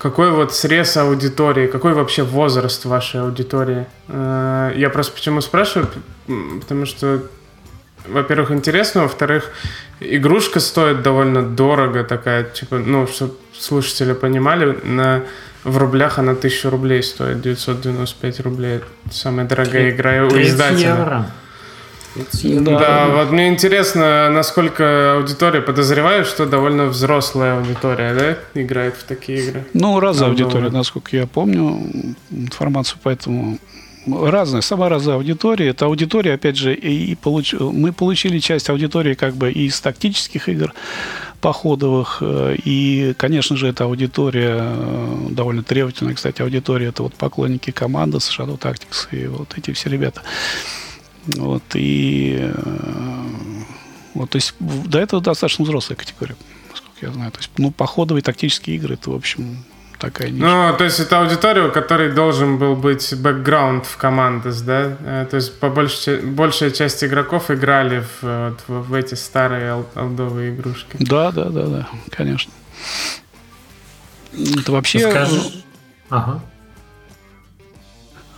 [0.02, 3.86] какой вот срез аудитории, какой вообще возраст вашей аудитории?
[4.08, 5.88] Э, я просто почему спрашиваю,
[6.60, 7.22] потому что,
[8.08, 9.52] во-первых, интересно, во-вторых,
[10.00, 15.22] игрушка стоит довольно дорого такая, типа, ну, чтобы слушатели понимали, на
[15.62, 18.80] в рублях она 1000 рублей стоит, 995 рублей.
[19.12, 20.96] Самая дорогая игра у издателя.
[20.96, 21.26] евро.
[22.42, 29.04] Да, да, вот мне интересно, насколько аудитория подозревает, что довольно взрослая аудитория, да, играет в
[29.04, 29.64] такие игры.
[29.74, 31.80] Ну, разная аудитория, насколько я помню
[32.30, 33.58] информацию, поэтому
[34.06, 35.68] разная, сама разная аудитория.
[35.68, 37.54] Это аудитория, опять же, и получ...
[37.54, 40.74] мы получили часть аудитории как бы из тактических игр
[41.40, 47.72] походовых, э, и, конечно же, эта аудитория э, довольно требовательная, кстати, аудитория, это вот поклонники
[47.72, 50.22] команды с Shadow Tactics и вот эти все ребята.
[51.26, 53.22] Вот, и э,
[54.14, 56.36] вот, то есть до этого достаточно взрослая категория,
[56.70, 57.30] насколько я знаю.
[57.30, 59.64] То есть, ну, походовые тактические игры, это, в общем,
[59.98, 60.44] такая ниша.
[60.44, 64.96] Ну, то есть это аудитория, у которой должен был быть бэкграунд в командах, да?
[65.00, 70.54] Э, то есть по большей, большая часть игроков играли в, вот, в эти старые алдовые
[70.54, 70.96] игрушки.
[70.98, 72.52] Да, да, да, да, конечно.
[74.32, 75.10] Это вообще...
[75.10, 75.64] Скажешь?
[76.10, 76.42] Ага.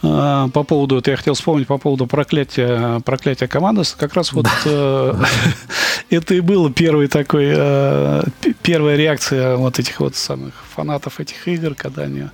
[0.07, 4.47] А, по поводу, вот я хотел вспомнить по поводу проклятия, проклятия команды, как раз вот
[4.67, 5.15] э,
[6.11, 8.23] это и было первый такой, э,
[8.63, 12.25] первая реакция вот этих вот самых фанатов этих игр, когда они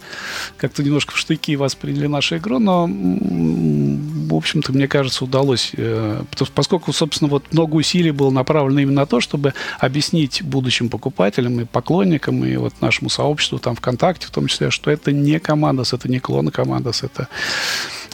[0.56, 6.22] как-то немножко в штыки восприняли нашу игру, но, в общем-то, мне кажется, удалось, э,
[6.54, 11.64] поскольку, собственно, вот много усилий было направлено именно на то, чтобы объяснить будущим покупателям и
[11.64, 16.08] поклонникам, и вот нашему сообществу там ВКонтакте в том числе, что это не командос, это
[16.08, 17.28] не клон командос, это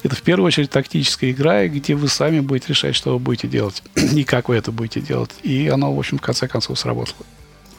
[0.02, 3.82] это в первую очередь тактическая игра, где вы сами будете решать, что вы будете делать
[3.94, 5.30] и как вы это будете делать.
[5.42, 7.24] И оно, в общем, в конце концов сработало.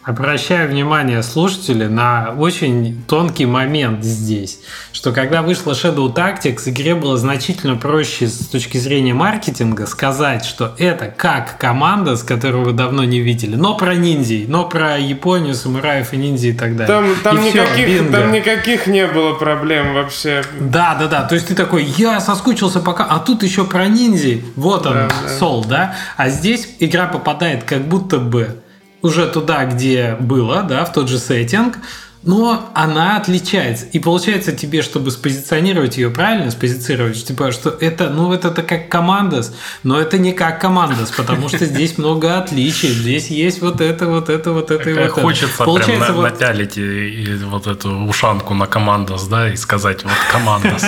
[0.08, 4.62] Обращаю внимание слушателей на очень тонкий момент здесь,
[4.93, 10.74] что когда вышла Shadow Tactics, игре было значительно проще с точки зрения маркетинга сказать, что
[10.78, 15.53] это как команда, с которой вы давно не видели, но про ниндзей, но про Японию,
[15.53, 16.88] самураев и ниндзей и так далее.
[16.88, 20.41] Там, там, и никаких, все, там никаких не было проблем вообще.
[20.58, 21.24] Да, да, да.
[21.24, 24.45] То есть ты такой, я соскучился пока, а тут еще про ниндзей.
[24.55, 25.38] Вот он, да, да.
[25.38, 25.95] Сол, да?
[26.16, 28.62] А здесь игра попадает как будто бы
[29.02, 31.78] уже туда, где было, да, в тот же сеттинг,
[32.24, 33.86] но она отличается.
[33.86, 38.89] И получается тебе, чтобы спозиционировать ее правильно, спозиционировать, типа, что это, ну, это, это как
[38.89, 42.89] командос, но это не как командос, потому что здесь много отличий.
[42.89, 45.22] Здесь есть вот это, вот это, вот это и вот это.
[45.22, 46.32] Хочется прям вот...
[46.32, 50.84] напялить и, и вот эту ушанку на командос, да, и сказать вот командос.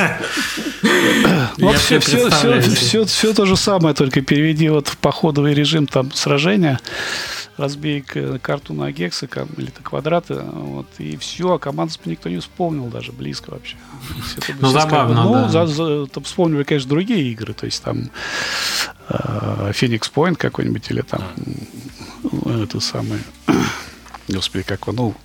[1.78, 2.30] Все, все,
[2.62, 6.80] все, все то же самое, только переведи вот в походовый режим там сражения
[7.60, 12.86] разбей карту на гексы или на квадраты, вот, и все, а команду никто не вспомнил
[12.86, 13.76] даже близко вообще.
[14.60, 15.50] Ну, забавно, Ну, да.
[15.50, 18.10] за, за, там вспомнили, конечно, другие игры, то есть там
[19.10, 21.24] э, Phoenix Point какой-нибудь, или там
[22.24, 22.64] mm.
[22.64, 23.22] это самое,
[24.28, 25.16] господи, как он, ну,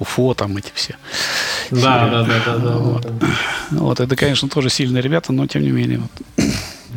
[0.00, 0.96] Уфо, там эти все.
[1.70, 2.70] Да, да, да, да, да.
[2.76, 3.06] Вот.
[3.70, 6.00] вот, это, конечно, тоже сильные ребята, но тем не менее.
[6.00, 6.46] Вот.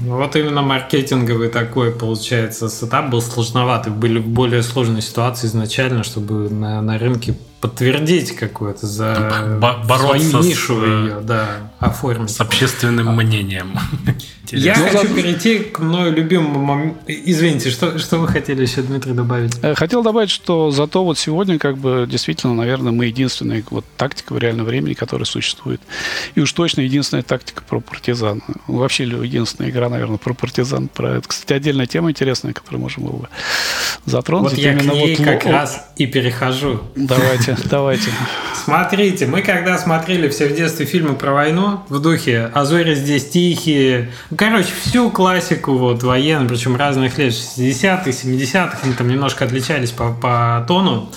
[0.02, 3.92] Вот именно маркетинговый такой, получается, сетап был сложноватый.
[3.92, 10.80] Были более сложные ситуации изначально, чтобы на, на рынке подтвердить какую-то за бороться свою нишу
[10.80, 12.30] с, ее, да, оформить.
[12.30, 13.78] С общественным мнением.
[14.52, 19.58] Я ну, хочу перейти к мною любимому Извините, что, что вы хотели еще, Дмитрий, добавить?
[19.62, 24.34] Э, хотел добавить, что зато вот сегодня, как бы, действительно, наверное, мы единственная вот тактика
[24.34, 25.82] в реальном времени, которая существует.
[26.36, 28.42] И уж точно единственная тактика про партизан.
[28.68, 30.88] Вообще единственная игра, наверное, про партизан.
[30.88, 33.30] Про это, кстати, отдельная тема интересная, которую можем было бы
[34.06, 34.52] затронуть.
[34.52, 36.82] Вот я к ней вот, как вот, раз и перехожу.
[36.96, 38.10] Давайте, давайте.
[38.54, 44.12] Смотрите, мы когда смотрели все в детстве фильмы про войну в духе «А здесь тихие»,
[44.38, 50.14] Короче, всю классику вот военную, причем разных лет, 60-х, 70-х, они там немножко отличались по,
[50.14, 51.12] по тону.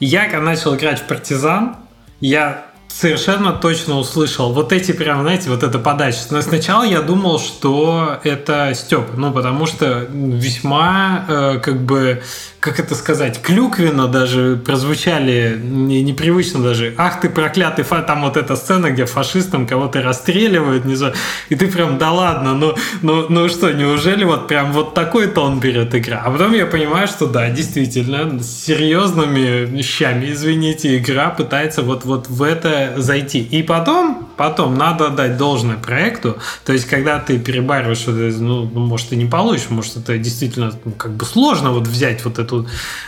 [0.00, 1.76] Я когда начал играть в партизан,
[2.20, 6.18] я совершенно точно услышал вот эти прям, знаете, вот эта подача.
[6.30, 12.22] Но сначала я думал, что это Степ, ну, потому что весьма, э, как бы,
[12.60, 16.94] как это сказать, клюквенно даже прозвучали, непривычно даже.
[16.96, 18.02] Ах ты проклятый, фа...
[18.02, 21.14] там вот эта сцена, где фашистам кого-то расстреливают, не знаю,
[21.50, 25.60] и ты прям, да ладно, ну, ну, ну что, неужели вот прям вот такой тон
[25.60, 26.22] берет игра?
[26.24, 32.28] А потом я понимаю, что да, действительно, с серьезными вещами, извините, игра пытается вот, вот
[32.28, 33.40] в это зайти.
[33.40, 39.16] И потом, потом надо дать должное проекту, то есть когда ты перебариваешь, ну, может, ты
[39.16, 42.66] не получишь, может, это действительно ну, как бы сложно вот взять вот эту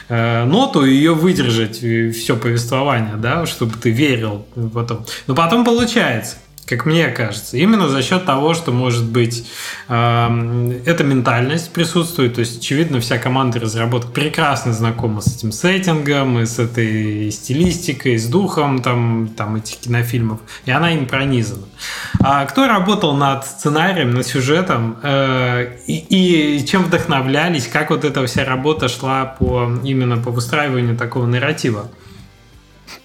[0.09, 1.79] э, ноту и ее выдержать,
[2.15, 5.05] все повествование, да, чтобы ты верил потом.
[5.27, 6.37] Но потом получается.
[6.71, 7.57] Как мне кажется.
[7.57, 9.47] Именно за счет того, что, может быть,
[9.89, 12.35] эта ментальность присутствует.
[12.35, 18.19] То есть, очевидно, вся команда разработок прекрасно знакома с этим сеттингом, и с этой стилистикой,
[18.19, 20.41] с духом там, там этих кинофильмов.
[20.65, 21.67] И она им пронизана.
[22.21, 24.97] А кто работал над сценарием, над сюжетом?
[25.03, 27.67] Э, и, и чем вдохновлялись?
[27.67, 31.91] Как вот эта вся работа шла по, именно по выстраиванию такого нарратива?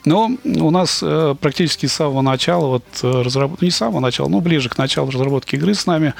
[0.05, 3.61] Ну, у нас э, практически с самого начала, вот э, разработ...
[3.61, 6.13] не с самого начала, но ближе к началу разработки игры с нами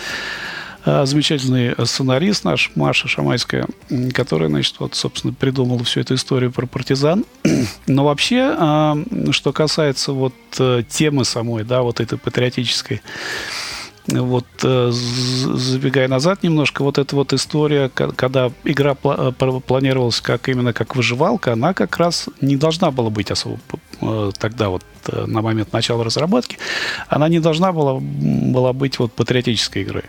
[0.86, 3.68] э, замечательный сценарист наш, Маша Шамайская,
[4.14, 7.26] которая, значит, вот, собственно, придумала всю эту историю про партизан.
[7.88, 13.02] Но вообще, э, что касается вот э, темы самой, да, вот этой патриотической,
[14.08, 19.32] вот э, забегая назад немножко, вот эта вот история, когда игра э,
[19.66, 23.60] планировалась как именно как выживалка, она как раз не должна была быть особо
[24.02, 26.58] э, тогда вот на момент начала разработки,
[27.08, 30.04] она не должна была, была быть вот патриотической игрой.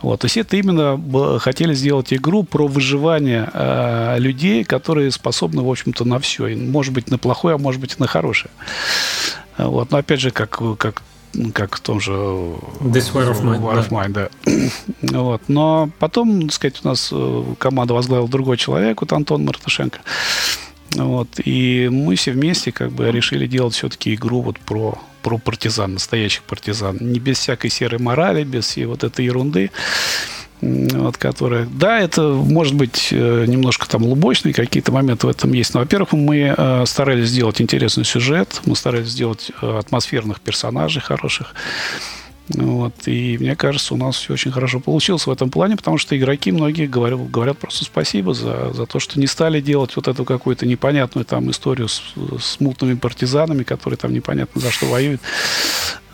[0.00, 5.70] Вот, то есть это именно хотели сделать игру про выживание э, людей, которые способны, в
[5.70, 6.54] общем-то, на все.
[6.54, 8.52] Может быть, на плохое, а может быть, на хорошее.
[9.56, 9.90] Вот.
[9.90, 11.02] Но опять же, как, как
[11.52, 14.28] как в том же This War of Mine, War of Mine да.
[15.20, 15.42] вот.
[15.48, 20.00] Но потом, так сказать, у нас э, команда возглавил другой человек, вот Антон Мартышенко.
[20.94, 21.28] Вот.
[21.44, 26.42] И мы все вместе как бы решили делать все-таки игру вот про, про партизан, настоящих
[26.44, 26.96] партизан.
[27.00, 29.70] Не без всякой серой морали, без всей вот этой ерунды
[30.60, 31.66] вот, которые...
[31.70, 35.74] Да, это может быть э, немножко там лубочные какие-то моменты в этом есть.
[35.74, 41.54] Но, во-первых, мы э, старались сделать интересный сюжет, мы старались сделать э, атмосферных персонажей хороших.
[42.54, 46.16] Вот, и мне кажется, у нас все очень хорошо получилось в этом плане, потому что
[46.16, 50.24] игроки многие говорят, говорят просто спасибо за, за то, что не стали делать вот эту
[50.24, 52.02] какую-то непонятную там историю с,
[52.40, 55.20] с мутными партизанами, которые там непонятно за что воюют.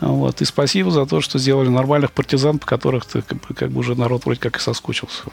[0.01, 3.71] Вот, и спасибо за то, что сделали нормальных партизан, по которых ты, как, бы, как
[3.71, 5.23] бы уже народ вроде как и соскучился.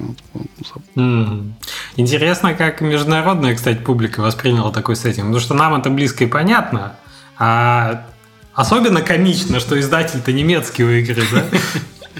[1.96, 5.26] Интересно, как международная, кстати, публика восприняла такой сеттинг.
[5.26, 6.94] Потому что нам это близко и понятно,
[7.38, 8.06] а
[8.54, 11.44] Особенно комично, что издатель-то немецкий у игры, да?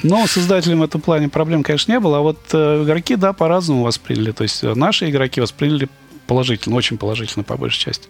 [0.02, 2.18] Но с издателем в этом плане проблем, конечно, не было.
[2.18, 4.32] А вот э, игроки, да, по-разному восприняли.
[4.32, 5.88] То есть э, наши игроки восприняли
[6.26, 8.08] положительно, очень положительно, по большей части.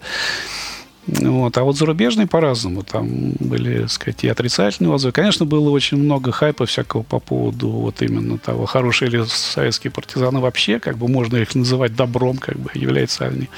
[1.06, 1.58] Вот.
[1.58, 2.84] А вот зарубежные по-разному.
[2.84, 5.12] Там были, так сказать, и отрицательные отзывы.
[5.12, 10.40] Конечно, было очень много хайпа всякого по поводу вот именно того, хорошие ли советские партизаны
[10.40, 13.48] вообще, как бы можно их называть добром, как бы являются они,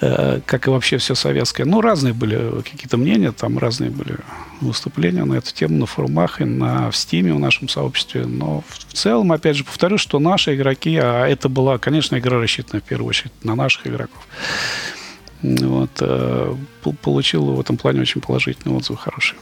[0.00, 1.64] э, как и вообще все советское.
[1.64, 4.16] Ну, разные были какие-то мнения, там разные были
[4.60, 8.26] выступления на эту тему на форумах и на, в Стиме в нашем сообществе.
[8.26, 12.80] Но в целом, опять же, повторю, что наши игроки, а это была, конечно, игра рассчитана
[12.80, 14.24] в первую очередь на наших игроков,
[15.44, 16.54] вот, э,
[17.02, 19.36] получил в этом плане очень положительный отзыв, хороший.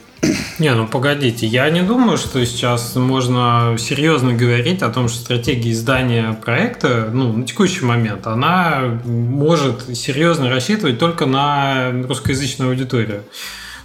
[0.59, 5.73] Не, ну погодите, я не думаю, что сейчас можно серьезно говорить о том, что стратегия
[5.73, 13.25] издания проекта, ну, на текущий момент, она может серьезно рассчитывать только на русскоязычную аудиторию.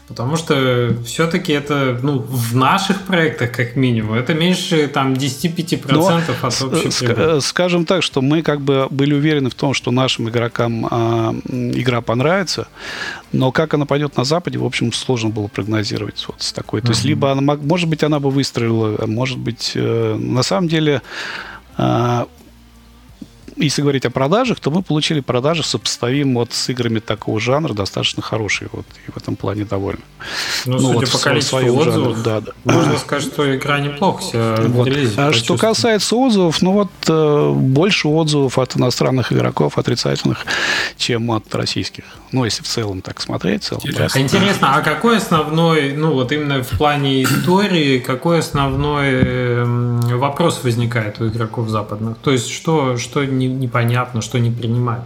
[0.08, 6.08] Потому что все-таки это, ну, в наших проектах, как минимум, это меньше там 10-5% Но,
[6.08, 10.30] от общей ск- Скажем так, что мы как бы были уверены в том, что нашим
[10.30, 10.90] игрокам э,
[11.76, 12.70] игра понравится,
[13.34, 16.82] но как она пойдет на Западе, в общем, сложно было прогнозировать вот с такой.
[16.82, 21.02] То есть, либо она, может быть, она бы выстрелила, может быть, э, на самом деле
[21.78, 22.26] э,
[23.58, 28.22] если говорить о продажах, то мы получили продажи сопоставим вот с играми такого жанра достаточно
[28.22, 28.70] хорошие.
[28.72, 30.02] Вот, и в этом плане довольны.
[30.66, 32.52] Ну, ну судя вот по количеству отзывов, да, да.
[32.64, 34.90] можно сказать, что игра неплохо себя вот.
[35.18, 40.46] А что касается отзывов, ну вот э, больше отзывов от иностранных игроков отрицательных,
[40.98, 42.04] чем от российских.
[42.32, 43.64] Ну, если в целом так смотреть.
[43.64, 44.20] В целом, интересно.
[44.20, 51.22] интересно, а какой основной, ну вот именно в плане истории, какой основной эм, вопрос возникает
[51.22, 52.18] у игроков западных?
[52.18, 55.06] То есть, что, что не непонятно, что не принимают.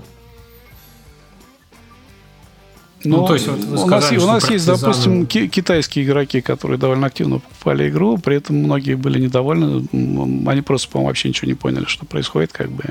[3.04, 6.40] Ну, ну, то есть, вот вы сказали, у нас, у нас есть, допустим, китайские игроки,
[6.42, 9.88] которые довольно активно покупали игру, при этом многие были недовольны.
[10.48, 12.84] Они просто, по-моему, вообще ничего не поняли, что происходит, как бы.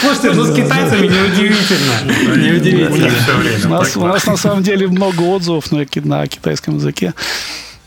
[0.00, 2.36] Слушайте, ну с китайцами неудивительно.
[2.36, 3.78] Неудивительно.
[3.96, 7.12] У нас на самом деле много отзывов на китайском языке.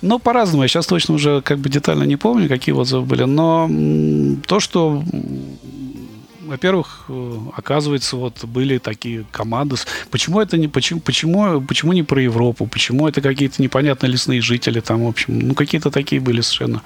[0.01, 0.63] Ну, по-разному.
[0.63, 3.23] Я сейчас точно уже как бы детально не помню, какие отзывы были.
[3.23, 3.69] Но
[4.45, 5.03] то, что
[6.47, 9.75] во-первых, э, оказывается, вот были такие команды.
[10.09, 12.65] Почему это не почему почему почему не про Европу?
[12.67, 16.81] Почему это какие-то непонятные лесные жители там, в общем, ну какие-то такие были совершенно.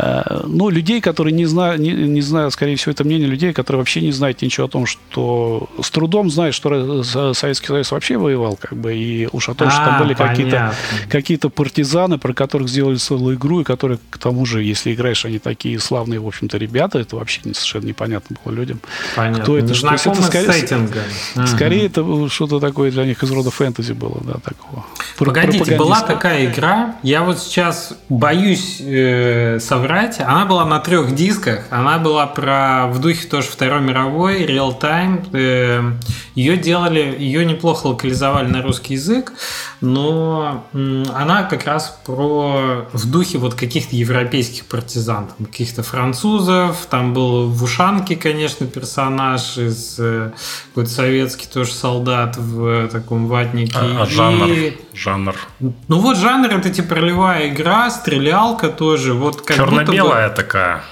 [0.00, 3.80] Э, ну, людей, которые не знают, не, не знаю, скорее всего, это мнение людей, которые
[3.80, 7.02] вообще не знают ничего о том, что с трудом знают, что
[7.34, 10.14] Советский Союз вообще воевал, как бы, и уж о том, а, что там а, были
[10.14, 10.74] какие-то
[11.10, 15.40] какие партизаны, про которых сделали целую игру, и которые, к тому же, если играешь, они
[15.40, 18.80] такие славные, в общем-то, ребята, это вообще совершенно непонятно было людям.
[19.16, 19.42] Понятно.
[19.42, 24.20] Кто это, что это скорее, скорее это что-то такое для них из рода фэнтези было,
[24.22, 24.86] да, такого.
[25.16, 29.87] Погодите, была такая игра, я вот сейчас боюсь э, соврать,
[30.26, 35.28] она была на трех дисках, она была про в духе тоже Второй мировой, Real Time.
[35.32, 35.92] Э,
[36.34, 39.32] ее делали, ее неплохо локализовали на русский язык,
[39.80, 46.86] но э, она как раз про в духе вот каких-то европейских партизан, там, каких-то французов,
[46.90, 50.32] там был в Ушанке, конечно, персонаж из э,
[50.68, 53.76] какой-то советский тоже солдат в таком ватнике.
[53.76, 54.48] А, а жанр?
[54.48, 54.76] И...
[54.94, 55.34] Жанр.
[55.60, 59.14] Ну вот жанр это типа ролевая игра, стрелялка тоже.
[59.14, 59.56] Вот как
[59.86, 60.34] Черно-белая бы...
[60.34, 60.82] такая.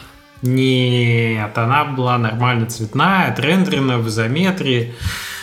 [0.43, 4.95] Нет, она была нормально цветная, отрендерена в изометрии.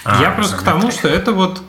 [0.05, 1.61] А, Я просто к тому, что это вот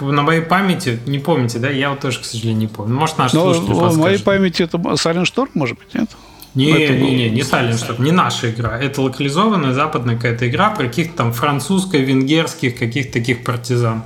[0.00, 1.68] на моей памяти, не помните, да?
[1.68, 2.94] Я вот тоже, к сожалению, не помню.
[2.94, 6.10] Может, наш Но слушатель В моей памяти это Silent Storm, может быть, нет?
[6.56, 8.78] Не, не, не, не Silent Storm, не наша игра.
[8.78, 14.04] Это локализованная западная какая-то игра про каких-то там французско-венгерских каких-то таких партизан.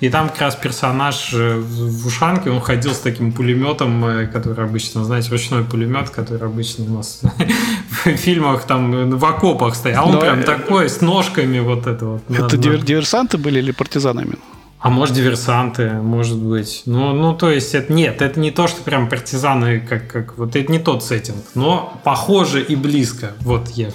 [0.00, 4.64] И там как раз персонаж э, в ушанке, он ходил с таким пулеметом, э, который
[4.64, 7.20] обычно, знаете, ручной пулемет, который обычно у нас
[8.04, 9.96] в фильмах там в окопах стоит.
[9.96, 12.22] А он прям такой, с ножками вот это вот.
[12.28, 14.34] Это диверсанты были или партизанами?
[14.82, 16.82] А может, диверсанты, может быть.
[16.86, 20.56] Ну, ну то есть, это, нет, это не то, что прям партизаны, как, как вот
[20.56, 23.32] это не тот сеттинг, но похоже и близко.
[23.42, 23.90] Вот я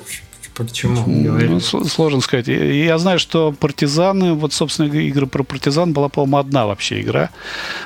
[0.64, 1.03] Почему?
[1.05, 2.47] Ну, сложно сказать.
[2.47, 7.30] Я знаю, что партизаны, вот, собственно, игры про партизан была, по-моему, одна вообще игра.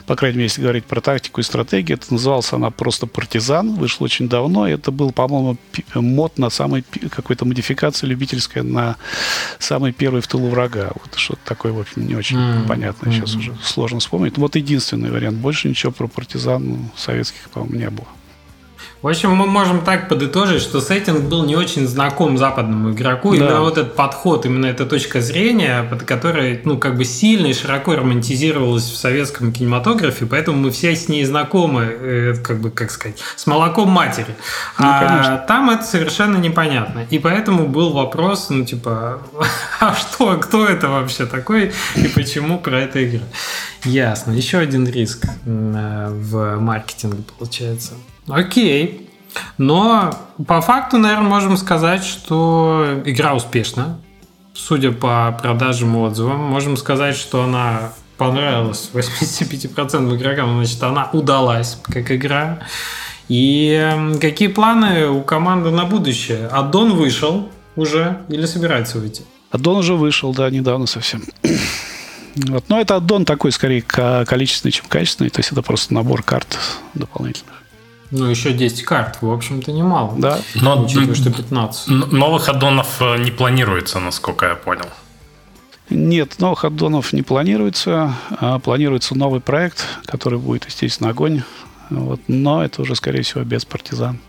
[0.06, 3.76] По крайней мере, если говорить про тактику и стратегию, это называлась она просто партизан.
[3.76, 4.68] Вышла очень давно.
[4.68, 5.58] Это был, по-моему,
[5.96, 8.96] мод на самой какой-то модификации любительская на
[9.60, 10.92] самый первый в тылу врага.
[10.94, 12.68] Вот что-то такое, в общем, не очень mm-hmm.
[12.68, 13.12] понятно.
[13.12, 13.40] Сейчас mm-hmm.
[13.40, 14.38] уже сложно вспомнить.
[14.38, 15.38] Вот единственный вариант.
[15.38, 18.08] Больше ничего про партизан советских, по-моему, не было.
[19.02, 23.32] В общем, мы можем так подытожить, что сеттинг был не очень знаком западному игроку.
[23.32, 23.38] Да.
[23.38, 27.54] Именно вот этот подход, именно эта точка зрения, под которой, ну, как бы сильно и
[27.54, 32.92] широко романтизировалась в советском кинематографе, поэтому мы все с ней знакомы, э, как бы, как
[32.92, 34.36] сказать, с молоком матери.
[34.78, 37.08] Ну, а там это совершенно непонятно.
[37.10, 39.24] И поэтому был вопрос, ну, типа,
[39.80, 43.24] а что, кто это вообще такой и почему про это игра?
[43.84, 44.32] Ясно.
[44.32, 47.94] Еще один риск э, в маркетинге получается.
[48.28, 49.10] Окей.
[49.58, 50.12] Но
[50.48, 54.00] по факту, наверное, можем сказать, что игра успешна.
[54.54, 61.80] Судя по продажам и отзывам, можем сказать, что она понравилась 85% игрокам, значит, она удалась
[61.84, 62.60] как игра.
[63.30, 66.48] И какие планы у команды на будущее?
[66.48, 69.24] Аддон вышел уже или собирается выйти?
[69.52, 71.24] Аддон уже вышел, да, недавно совсем.
[72.36, 72.66] Вот.
[72.70, 75.30] Но это аддон такой, скорее, количественный, чем качественный.
[75.30, 76.58] То есть это просто набор карт
[76.94, 77.61] дополнительных.
[78.12, 80.14] Ну, еще 10 карт, в общем-то, немало.
[80.18, 80.40] Да.
[80.56, 82.12] Но, Учитывая, что 15.
[82.12, 84.86] Новых аддонов э, не планируется, насколько я понял.
[85.90, 88.14] Нет, новых аддонов не планируется.
[88.32, 91.44] А планируется новый проект, который будет, естественно, огонь.
[91.90, 92.20] Вот.
[92.28, 94.20] Но это уже, скорее всего, без партизан.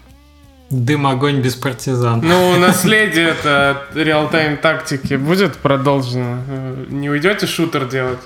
[0.71, 2.21] Дым, огонь без партизан.
[2.23, 6.39] Ну, наследие это реал-тайм тактики будет продолжено.
[6.47, 8.21] Э, не уйдете шутер делать?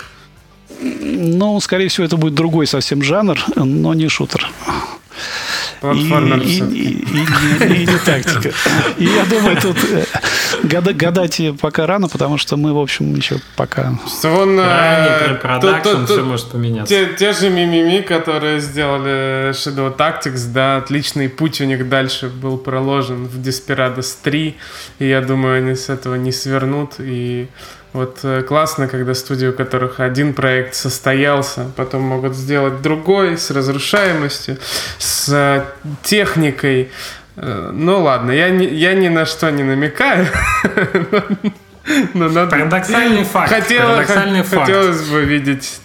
[0.79, 4.47] Ну, скорее всего, это будет другой совсем жанр, но не шутер.
[5.81, 8.51] Платформер и, и, и, и, и не тактика.
[8.97, 10.05] И я думаю, тут э,
[10.63, 13.99] гада, гадать пока рано, потому что мы, в общем, еще пока...
[14.07, 14.59] Что он...
[14.59, 16.93] Ранний продакшн, все может поменяться.
[16.93, 22.57] Те, те же мимими, которые сделали Shadow Tactics, да, отличный путь у них дальше был
[22.57, 24.55] проложен в Desperados 3,
[24.99, 27.47] и я думаю, они с этого не свернут, и
[27.93, 33.49] вот э, классно, когда студии, у которых один проект состоялся, потом могут сделать другой с
[33.49, 34.57] разрушаемостью,
[34.97, 35.63] с э,
[36.03, 36.91] техникой.
[37.37, 40.27] Э, ну ладно, я ни, я ни на что не намекаю.
[42.13, 42.51] Но надо...
[42.51, 43.49] Парадоксальный факт.
[43.49, 45.11] Хотелось, Парадоксальный хотелось факт.
[45.11, 45.79] бы видеть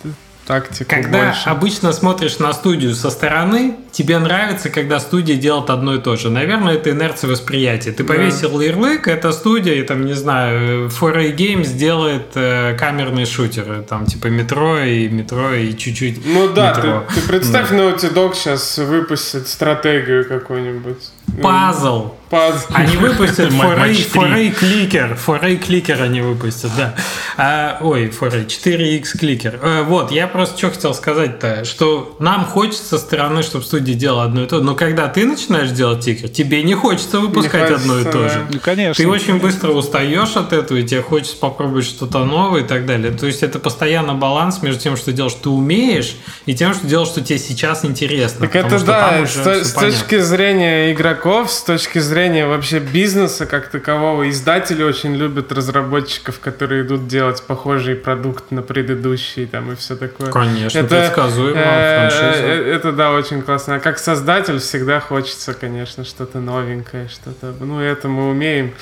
[0.46, 1.48] тактику Когда больше.
[1.48, 6.30] обычно смотришь на студию со стороны, тебе нравится, когда студия делает одно и то же.
[6.30, 7.92] Наверное, это инерция восприятия.
[7.92, 8.64] Ты повесил да.
[8.64, 14.28] ярлык, эта студия, и, там, не знаю, 4A Games делает э, камерные шутеры, там, типа
[14.28, 17.04] метро и метро и чуть-чуть Ну да, метро.
[17.14, 17.76] Ты, ты представь, да.
[17.76, 20.98] Naughty Dog сейчас выпустит стратегию какую-нибудь.
[21.42, 22.14] Пазл.
[22.30, 22.66] Пазл.
[22.72, 25.18] Они выпустят Foray Clicker.
[25.18, 26.94] Foray Clicker они выпустят, да.
[27.36, 29.58] А, ой, Foray 4X Clicker.
[29.62, 34.24] А, вот, я просто что хотел сказать-то, что нам хочется со стороны, чтобы студия делала
[34.24, 34.62] одно и то же.
[34.62, 38.28] Но когда ты начинаешь делать тикер, тебе не хочется выпускать не хочется, одно и то
[38.28, 38.46] же.
[38.50, 39.04] Ну, конечно.
[39.04, 43.12] Ты очень быстро устаешь от этого, и тебе хочется попробовать что-то новое и так далее.
[43.12, 46.16] То есть это постоянно баланс между тем, что делаешь, ты умеешь,
[46.46, 48.46] и тем, что делаешь, что тебе сейчас интересно.
[48.46, 53.68] Так это да, с, с точки зрения игроков, с точки зрения зрения вообще бизнеса как
[53.68, 59.96] такового, издатели очень любят разработчиков, которые идут делать похожий продукт на предыдущий там и все
[59.96, 60.30] такое.
[60.30, 63.71] Конечно, это, предсказуемо э, э, Это да, очень классно.
[63.72, 67.54] А как создатель всегда хочется, конечно, что-то новенькое, что-то...
[67.58, 68.74] Ну, это мы умеем.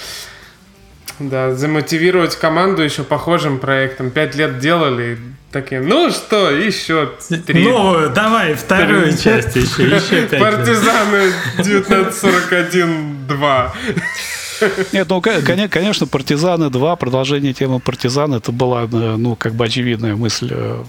[1.20, 4.10] Да, замотивировать команду еще похожим проектом.
[4.10, 5.16] Пять лет делали,
[5.52, 7.12] такие, ну что, еще
[7.46, 7.68] три.
[7.68, 9.18] Ну, давай вторую три.
[9.18, 13.70] часть еще, еще пять Партизаны 1941-2.
[14.92, 20.52] Нет, ну, конечно, «Партизаны 2», продолжение темы «Партизан», это была, ну, как бы очевидная мысль
[20.52, 20.84] э,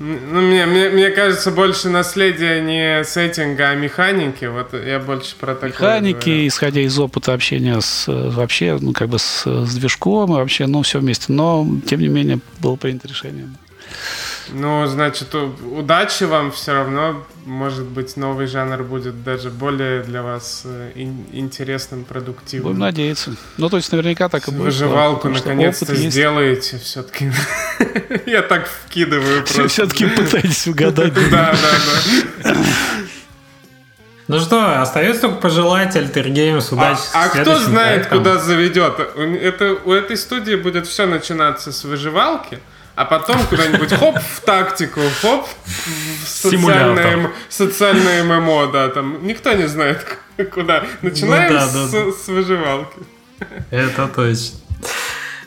[0.00, 4.46] ну, мне, мне, мне кажется, больше наследие не сеттинга, а механики.
[4.46, 5.68] Вот я больше про такое.
[5.68, 6.46] Механики, говорю.
[6.46, 10.80] исходя из опыта общения с вообще, ну, как бы с, с движком и вообще, ну,
[10.80, 11.26] все вместе.
[11.28, 13.50] Но, тем не менее, было принято решение.
[14.52, 17.24] Ну, значит, удачи вам все равно.
[17.44, 20.92] Может быть, новый жанр будет даже более для вас э,
[21.32, 22.72] интересным, продуктивным.
[22.72, 23.34] Будем надеяться.
[23.56, 24.64] Ну, то есть, наверняка так и будет.
[24.64, 27.32] Выживалку наконец-то сделаете все-таки.
[28.26, 29.68] Я так вкидываю просто.
[29.68, 31.14] Все-таки пытаетесь угадать.
[31.14, 31.54] Да,
[32.42, 32.56] да, да.
[34.30, 37.00] Ну что, остается только пожелать Games а, удачи.
[37.14, 38.18] А, а кто знает, проектом.
[38.18, 39.00] куда заведет?
[39.00, 42.60] Это, у этой студии будет все начинаться с выживалки
[43.00, 49.66] а потом куда-нибудь хоп в тактику, хоп в социальное, социальное ММО, да, там никто не
[49.68, 50.04] знает
[50.52, 50.84] куда.
[51.00, 52.12] Начинаем ну, да, с, да.
[52.12, 52.98] с выживалки.
[53.70, 54.58] Это точно.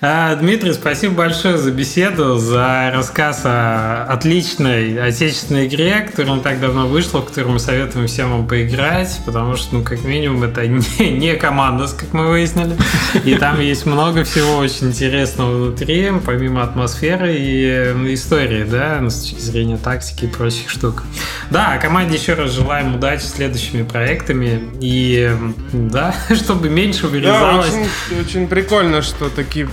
[0.06, 6.60] А, Дмитрий, спасибо большое за беседу, за рассказ о отличной отечественной игре, которая не так
[6.60, 10.68] давно вышла, в которую мы советуем всем вам поиграть, потому что, ну, как минимум, это
[11.00, 12.76] не, не командос, как мы выяснили.
[13.24, 19.22] И там есть много всего очень интересного внутри, помимо атмосферы и истории, да, ну, с
[19.22, 21.04] точки зрения тактики и прочих штук.
[21.50, 24.64] Да, команде еще раз желаем удачи с следующими проектами.
[24.82, 25.34] И
[25.72, 27.72] да, чтобы меньше вырезалось.
[27.72, 29.70] Да, очень, очень прикольно, что такие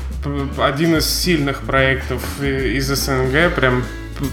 [0.58, 3.54] один из сильных проектов из СНГ.
[3.54, 3.84] Прям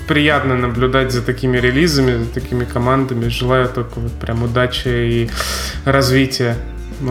[0.08, 3.28] приятно наблюдать за такими релизами, за такими командами.
[3.30, 5.30] Желаю только вот прям удачи и
[5.86, 6.58] развития.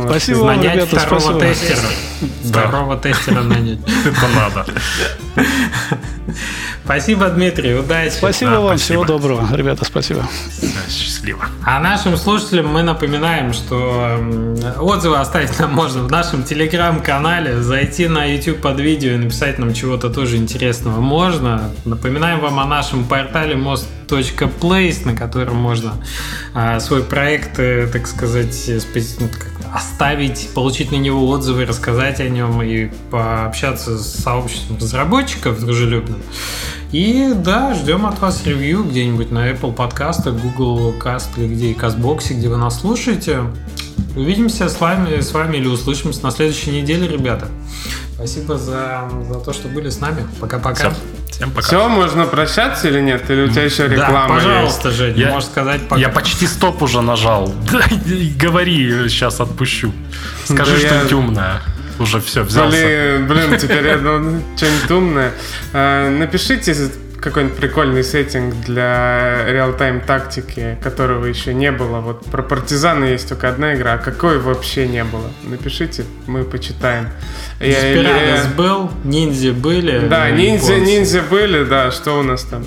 [0.05, 1.41] Спасибо вам, нанять ребята, второго спасибо.
[1.41, 1.89] тестера.
[2.45, 3.79] Второго тестера нанять.
[4.05, 4.67] Это надо.
[6.87, 8.13] Спасибо, Дмитрий, удачи.
[8.13, 9.05] Спасибо да, вам, спасибо.
[9.05, 9.57] всего доброго.
[9.57, 10.25] Ребята, спасибо.
[10.89, 11.45] счастливо.
[11.65, 14.21] А нашим слушателям мы напоминаем, что
[14.79, 19.75] отзывы оставить нам можно в нашем телеграм-канале, зайти на YouTube под видео и написать нам
[19.75, 21.73] чего-то тоже интересного можно.
[21.85, 25.95] Напоминаем вам о нашем портале most.place, на котором можно
[26.55, 28.71] а, свой проект, э, так сказать,
[29.19, 29.29] ну,
[29.77, 36.23] оставить, получить на него отзывы, рассказать о нем и пообщаться с сообществом разработчиков дружелюбным.
[36.93, 41.75] И да, ждем от вас ревью где-нибудь на Apple подкастах, Google Cast или где и
[41.75, 43.41] Castbox, где вы нас слушаете.
[44.17, 47.49] Увидимся с вами, с вами или услышимся на следующей неделе, ребята.
[48.17, 50.27] Спасибо за, за то, что были с нами.
[50.41, 50.95] Пока-пока.
[51.31, 51.67] Всем пока.
[51.67, 53.29] Все, можно прощаться или нет?
[53.31, 54.99] Или у тебя еще реклама да, пожалуйста, есть?
[54.99, 56.01] Жень, я, можешь сказать пока.
[56.01, 57.55] Я почти стоп уже нажал.
[58.41, 59.93] Говори, сейчас отпущу.
[60.47, 61.17] Скажи да что-нибудь я...
[61.19, 61.63] умное.
[61.99, 62.75] Уже все, взялся.
[62.75, 65.33] Блин, блин теперь я ну, что-нибудь умное.
[65.75, 66.73] А, напишите
[67.27, 71.99] какой-нибудь прикольный сеттинг для реал-тайм тактики, которого еще не было.
[71.99, 75.29] Вот про партизаны есть только одна игра, а какой вообще не было.
[75.43, 77.09] Напишите, мы почитаем.
[77.57, 80.07] Спиранос был, ниндзя были.
[80.07, 82.65] Да, ниндзя, ниндзя были, да, что у нас там?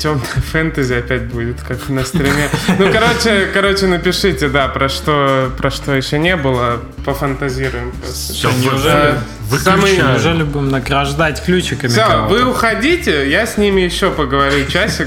[0.00, 2.48] Темная фэнтези опять будет, как на стриме.
[2.80, 7.92] Ну, короче, короче, напишите, да, про что, про что еще не было, пофантазируем.
[8.02, 9.14] Все, неужели,
[9.62, 9.96] Самый...
[9.96, 15.06] неужели будем награждать ключиками Все, вы уходите, я с ними еще поговорю часик.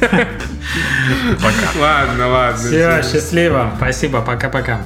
[0.00, 1.80] Пока.
[1.80, 2.58] Ладно, ладно.
[2.58, 3.72] Все, счастливо.
[3.78, 4.82] Спасибо, пока-пока.